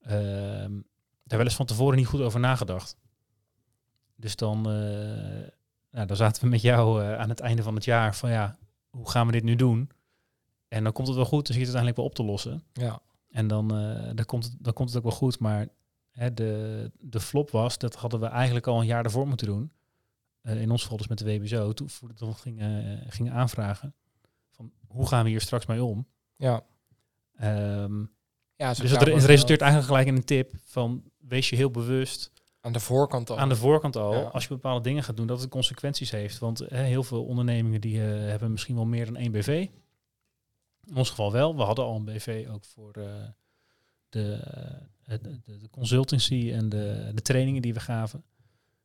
ehm, 0.00 0.72
daar 1.24 1.38
wel 1.38 1.44
eens 1.44 1.54
van 1.54 1.66
tevoren 1.66 1.96
niet 1.96 2.06
goed 2.06 2.20
over 2.20 2.40
nagedacht. 2.40 2.96
Dus 4.16 4.36
dan, 4.36 4.58
eh, 4.58 5.48
nou, 5.90 6.06
dan 6.06 6.16
zaten 6.16 6.42
we 6.42 6.48
met 6.48 6.62
jou 6.62 7.02
eh, 7.02 7.18
aan 7.18 7.28
het 7.28 7.40
einde 7.40 7.62
van 7.62 7.74
het 7.74 7.84
jaar 7.84 8.16
van 8.16 8.30
ja, 8.30 8.58
hoe 8.90 9.10
gaan 9.10 9.26
we 9.26 9.32
dit 9.32 9.44
nu 9.44 9.56
doen? 9.56 9.90
En 10.68 10.84
dan 10.84 10.92
komt 10.92 11.06
het 11.06 11.16
wel 11.16 11.26
goed, 11.26 11.46
dan 11.46 11.54
zie 11.56 11.64
je 11.64 11.66
het 11.66 11.76
uiteindelijk 11.76 11.96
wel 11.96 12.06
op 12.06 12.14
te 12.14 12.32
lossen. 12.32 12.62
Ja. 12.72 13.00
En 13.36 13.46
dan, 13.46 13.76
eh, 13.76 14.10
dan, 14.14 14.24
komt, 14.24 14.44
het, 14.44 14.56
dan 14.58 14.72
komt 14.72 14.88
het 14.88 14.98
ook 14.98 15.04
wel 15.04 15.18
goed. 15.18 15.38
Maar 15.38 15.68
hè, 16.10 16.34
de, 16.34 16.90
de 16.98 17.20
flop 17.20 17.50
was, 17.50 17.78
dat 17.78 17.94
hadden 17.94 18.20
we 18.20 18.26
eigenlijk 18.26 18.66
al 18.66 18.80
een 18.80 18.86
jaar 18.86 19.02
daarvoor 19.02 19.28
moeten 19.28 19.46
doen. 19.46 19.72
Eh, 20.40 20.60
in 20.60 20.70
ons 20.70 20.82
geval 20.82 20.96
dus 20.96 21.08
met 21.08 21.18
de 21.18 21.24
WBZO. 21.24 21.72
Toen 21.72 21.88
we 22.00 22.14
dan 22.14 22.34
gingen, 22.34 23.00
eh, 23.00 23.06
gingen 23.08 23.32
aanvragen. 23.32 23.94
Van 24.50 24.72
hoe 24.86 25.06
gaan 25.06 25.24
we 25.24 25.30
hier 25.30 25.40
straks 25.40 25.66
mee 25.66 25.84
om? 25.84 26.06
Ja. 26.36 26.62
Ehm, 27.36 28.04
ja 28.54 28.74
dus 28.74 28.90
het, 28.90 29.02
resulteert 29.02 29.60
eigenlijk 29.60 29.90
gelijk 29.90 30.06
in 30.06 30.16
een 30.16 30.24
tip 30.24 30.52
van 30.64 31.02
wees 31.18 31.50
je 31.50 31.56
heel 31.56 31.70
bewust 31.70 32.32
Aan 32.60 32.72
de 32.72 32.80
voorkant 32.80 33.30
al. 33.30 33.38
aan 33.38 33.48
de 33.48 33.56
voorkant 33.56 33.96
al, 33.96 34.14
Ja. 34.14 34.22
als 34.22 34.42
je 34.42 34.48
bepaalde 34.48 34.82
dingen 34.82 35.02
gaat 35.02 35.16
doen, 35.16 35.26
dat 35.26 35.40
het 35.40 35.50
consequenties 35.50 36.10
heeft. 36.10 36.38
Want 36.38 36.58
hè, 36.58 36.82
heel 36.82 37.02
veel 37.02 37.24
ondernemingen 37.24 37.80
die 37.80 37.98
hebben 37.98 38.50
misschien 38.50 38.74
wel 38.74 38.86
meer 38.86 39.04
dan 39.04 39.16
één 39.16 39.32
BV. 39.32 39.68
In 40.86 40.96
ons 40.96 41.08
geval 41.08 41.32
wel. 41.32 41.56
We 41.56 41.62
hadden 41.62 41.84
al 41.84 41.96
een 41.96 42.04
BV 42.04 42.46
ook 42.50 42.64
voor 42.64 42.92
eh, 42.92 43.28
de, 44.08 44.32
eh, 45.04 45.18
de, 45.20 45.40
de, 45.44 45.70
consultancy 45.70 46.50
en 46.52 46.68
de, 46.68 47.10
de 47.14 47.22
trainingen 47.22 47.62
die 47.62 47.74
we 47.74 47.80
gaven. 47.80 48.24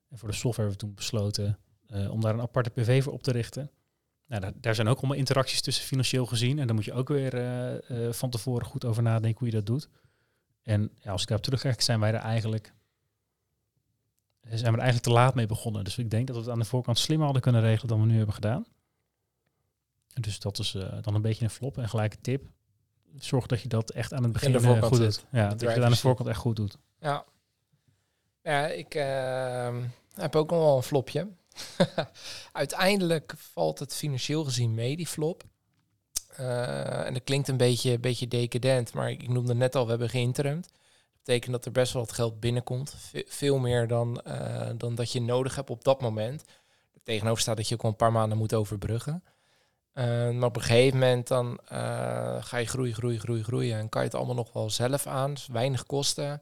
En 0.09 0.17
voor 0.17 0.29
de 0.29 0.35
software 0.35 0.69
hebben 0.69 0.79
we 0.79 0.85
toen 0.85 0.95
besloten 0.95 1.59
eh, 1.87 2.11
om 2.11 2.21
daar 2.21 2.33
een 2.33 2.41
aparte 2.41 2.71
BV 2.73 3.03
voor 3.03 3.13
op 3.13 3.23
te 3.23 3.31
richten. 3.31 3.71
Nou, 4.25 4.41
daar, 4.41 4.53
daar 4.55 4.75
zijn 4.75 4.87
ook 4.87 4.97
allemaal 4.97 5.17
interacties 5.17 5.61
tussen 5.61 5.85
financieel 5.85 6.25
gezien. 6.25 6.59
En 6.59 6.65
daar 6.65 6.75
moet 6.75 6.85
je 6.85 6.93
ook 6.93 7.07
weer 7.07 8.13
van 8.13 8.29
tevoren 8.29 8.65
goed 8.65 8.85
over 8.85 9.03
nadenken 9.03 9.39
hoe 9.39 9.47
je 9.47 9.53
dat 9.53 9.65
doet. 9.65 9.89
En 10.63 10.91
als 11.03 11.21
ik 11.21 11.27
daarop 11.27 11.45
terugkijk, 11.45 11.81
zijn 11.81 11.99
wij 11.99 12.13
er 12.13 12.19
eigenlijk 12.19 12.73
zijn 14.41 14.71
we 14.71 14.77
er 14.77 14.83
eigenlijk 14.83 15.03
te 15.03 15.11
laat 15.11 15.35
mee 15.35 15.45
begonnen. 15.45 15.83
Dus 15.83 15.97
ik 15.97 16.09
denk 16.09 16.27
dat 16.27 16.35
we 16.35 16.41
het 16.41 16.51
aan 16.51 16.59
de 16.59 16.65
voorkant 16.65 16.99
slimmer 16.99 17.25
hadden 17.25 17.43
kunnen 17.43 17.61
regelen 17.61 17.87
dan 17.87 17.99
we 18.01 18.07
nu 18.07 18.17
hebben 18.17 18.35
gedaan. 18.35 18.65
Dus 20.13 20.39
dat 20.39 20.59
is 20.59 20.75
eh, 20.75 20.97
dan 21.01 21.15
een 21.15 21.21
beetje 21.21 21.43
een 21.43 21.49
flop. 21.49 21.77
En 21.77 21.89
gelijk 21.89 22.13
een 22.13 22.21
tip. 22.21 22.43
Zorg 23.19 23.45
dat 23.45 23.61
je 23.61 23.67
dat 23.67 23.89
echt 23.91 24.13
aan 24.13 24.23
het 24.23 24.31
begin 24.31 24.55
eh, 24.55 24.83
goed 24.83 24.97
doet. 24.97 25.25
Ja, 25.31 25.49
dat 25.49 25.61
je 25.61 25.67
het 25.67 25.83
aan 25.83 25.91
de 25.91 25.97
voorkant 25.97 26.29
echt 26.29 26.39
goed 26.39 26.55
doet. 26.55 26.77
Ja. 26.99 27.25
Ja, 28.43 28.67
ik 28.67 28.95
ehm, 28.95 29.83
heb 30.13 30.35
ook 30.35 30.49
nog 30.49 30.59
wel 30.59 30.75
een 30.77 30.83
flopje. 30.83 31.27
Uiteindelijk 32.51 33.33
valt 33.37 33.79
het 33.79 33.95
financieel 33.95 34.43
gezien 34.43 34.73
mee, 34.73 34.97
die 34.97 35.07
flop. 35.07 35.43
Eh, 36.35 37.05
en 37.05 37.13
dat 37.13 37.23
klinkt 37.23 37.47
een 37.47 37.57
beetje, 37.57 37.99
beetje 37.99 38.27
decadent, 38.27 38.93
maar 38.93 39.09
ik 39.11 39.27
noemde 39.29 39.53
net 39.53 39.75
al, 39.75 39.83
we 39.83 39.89
hebben 39.89 40.09
geïnterimd. 40.09 40.63
Dat 40.63 41.23
betekent 41.23 41.51
dat 41.51 41.65
er 41.65 41.71
best 41.71 41.93
wel 41.93 42.01
wat 42.01 42.11
geld 42.11 42.39
binnenkomt. 42.39 42.93
Ve- 42.97 43.25
veel 43.27 43.57
meer 43.57 43.87
dan, 43.87 44.21
dan 44.77 44.95
dat 44.95 45.11
je 45.11 45.21
nodig 45.21 45.55
hebt 45.55 45.69
op 45.69 45.83
dat 45.83 46.01
moment. 46.01 46.43
Tegenover 47.03 47.41
staat 47.41 47.57
dat 47.57 47.67
je 47.67 47.75
ook 47.75 47.83
al 47.83 47.89
een 47.89 47.95
paar 47.95 48.11
maanden 48.11 48.37
moet 48.37 48.53
overbruggen. 48.53 49.23
Maar 49.93 50.43
op 50.43 50.55
een 50.55 50.61
gegeven 50.61 50.99
moment 50.99 51.27
dan 51.27 51.59
eh, 51.67 51.77
ga 52.43 52.57
je 52.57 52.65
groeien, 52.65 52.93
groeien, 52.95 53.19
groeien, 53.19 53.43
groeien. 53.43 53.77
En 53.77 53.89
kan 53.89 54.01
je 54.01 54.07
het 54.07 54.15
allemaal 54.17 54.35
nog 54.35 54.53
wel 54.53 54.69
zelf 54.69 55.07
aan. 55.07 55.33
Dus 55.33 55.47
weinig 55.47 55.83
kosten. 55.85 56.41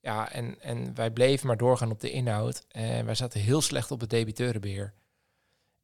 Ja, 0.00 0.32
en, 0.32 0.60
en 0.60 0.94
wij 0.94 1.10
bleven 1.10 1.46
maar 1.46 1.56
doorgaan 1.56 1.90
op 1.90 2.00
de 2.00 2.10
inhoud. 2.10 2.64
En 2.68 3.04
wij 3.04 3.14
zaten 3.14 3.40
heel 3.40 3.60
slecht 3.60 3.90
op 3.90 4.00
het 4.00 4.10
debiteurenbeheer. 4.10 4.92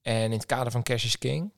En 0.03 0.23
in 0.25 0.31
het 0.33 0.47
kader 0.47 0.73
van 0.73 0.83
Cash 0.83 1.05
is 1.05 1.19
King. 1.19 1.53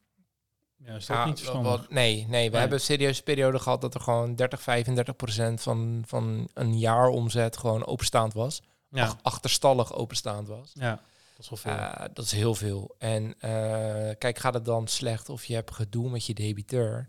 Ja, 0.77 0.95
is 0.95 1.07
dat 1.07 1.17
ja, 1.17 1.25
niet 1.25 1.45
wat- 1.45 1.91
nee, 1.91 2.15
nee, 2.15 2.45
we 2.45 2.51
Nee. 2.51 2.61
hebben 2.61 2.79
een 2.79 2.85
serieuze 2.85 3.23
periode 3.23 3.59
gehad 3.59 3.81
dat 3.81 3.95
er 3.95 4.01
gewoon 4.01 4.35
30, 4.35 4.63
35 4.63 5.17
procent 5.17 5.63
van, 5.63 6.03
van 6.07 6.49
een 6.55 6.79
jaar 6.79 7.09
omzet 7.09 7.57
gewoon 7.57 7.87
openstaand 7.87 8.33
was. 8.33 8.63
ja. 8.91 9.05
Ach- 9.05 9.17
achterstallig 9.23 9.95
openstaand 9.95 10.49
was. 10.49 10.71
ja, 10.75 11.01
dat 11.49 11.59
is 11.59 11.61
veel. 11.61 11.73
Uh, 11.73 12.05
dat 12.13 12.25
is 12.25 12.33
heel 12.33 12.55
veel. 12.55 12.95
En 12.99 13.35
eh, 13.41 14.15
kijk, 14.19 14.39
gaat 14.39 14.55
het 14.55 14.65
dan 14.65 14.87
slecht 14.87 15.29
of 15.29 15.45
je 15.45 15.55
hebt 15.55 15.75
gedoe 15.75 16.11
met 16.11 16.27
je 16.27 16.35
debiteur? 16.35 17.09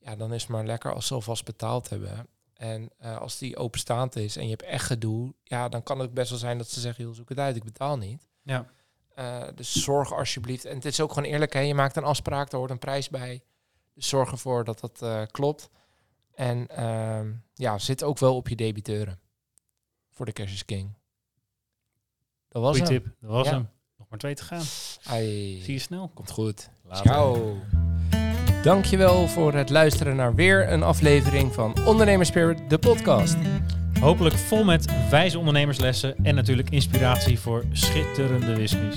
Ja, 0.00 0.16
dan 0.16 0.32
is 0.32 0.42
het 0.42 0.50
maar 0.50 0.64
lekker 0.64 0.94
als 0.94 1.06
ze 1.06 1.14
alvast 1.14 1.44
betaald 1.44 1.88
hebben. 1.88 2.26
En 2.54 2.90
eh, 2.98 3.18
als 3.18 3.38
die 3.38 3.56
openstaand 3.56 4.16
is 4.16 4.36
en 4.36 4.44
je 4.44 4.50
hebt 4.50 4.62
echt 4.62 4.86
gedoe, 4.86 5.34
ja, 5.42 5.68
dan 5.68 5.82
kan 5.82 5.98
het 5.98 6.14
best 6.14 6.30
wel 6.30 6.38
zijn 6.38 6.58
dat 6.58 6.68
ze 6.68 6.80
zeggen, 6.80 7.04
joh, 7.04 7.14
zoek 7.14 7.28
het 7.28 7.38
uit, 7.38 7.56
ik 7.56 7.64
betaal 7.64 7.96
niet. 7.96 8.28
ja. 8.42 8.66
Dus 9.54 9.82
zorg 9.82 10.12
alsjeblieft. 10.12 10.64
En 10.64 10.74
het 10.74 10.84
is 10.84 11.00
ook 11.00 11.12
gewoon 11.12 11.30
eerlijk, 11.30 11.52
hè? 11.52 11.60
je 11.60 11.74
maakt 11.74 11.96
een 11.96 12.04
afspraak, 12.04 12.50
daar 12.50 12.60
hoort 12.60 12.72
een 12.72 12.78
prijs 12.78 13.08
bij. 13.08 13.42
Dus 13.98 14.08
zorg 14.08 14.30
ervoor 14.30 14.64
dat 14.64 14.80
dat 14.80 15.02
eh, 15.02 15.22
klopt. 15.30 15.70
En 16.34 16.68
ehm, 16.68 17.32
ja, 17.54 17.78
zit 17.78 18.02
ook 18.02 18.18
wel 18.18 18.36
op 18.36 18.48
je 18.48 18.56
debiteuren. 18.56 19.20
Voor 20.10 20.26
de 20.26 20.32
Cash 20.32 20.52
is 20.52 20.64
King. 20.64 20.94
Dat 22.48 22.62
was 22.62 22.78
Goeie 22.78 22.92
hem. 22.92 23.02
tip. 23.02 23.12
Dat 23.20 23.30
was 23.30 23.46
Ja. 23.46 23.52
hem. 23.52 23.68
Nog 23.98 24.06
maar 24.10 24.18
twee 24.18 24.34
te 24.34 24.44
gaan. 24.44 24.62
Ai. 25.08 25.60
Zie 25.62 25.72
je 25.74 25.78
snel. 25.80 26.10
Komt 26.14 26.30
goed. 26.30 26.70
Later. 26.88 27.06
Ciao. 27.06 27.56
Dankjewel 28.62 29.28
voor 29.28 29.54
het 29.54 29.70
luisteren 29.70 30.16
naar 30.16 30.34
weer 30.34 30.72
een 30.72 30.82
aflevering 30.82 31.52
van 31.54 31.76
Ondernemerspirit, 31.86 32.70
de 32.70 32.78
podcast. 32.78 33.36
Hopelijk 34.00 34.34
vol 34.34 34.64
met 34.64 35.08
wijze 35.10 35.38
ondernemerslessen 35.38 36.16
en 36.24 36.34
natuurlijk 36.34 36.70
inspiratie 36.70 37.38
voor 37.38 37.64
schitterende 37.72 38.54
whiskies. 38.54 38.96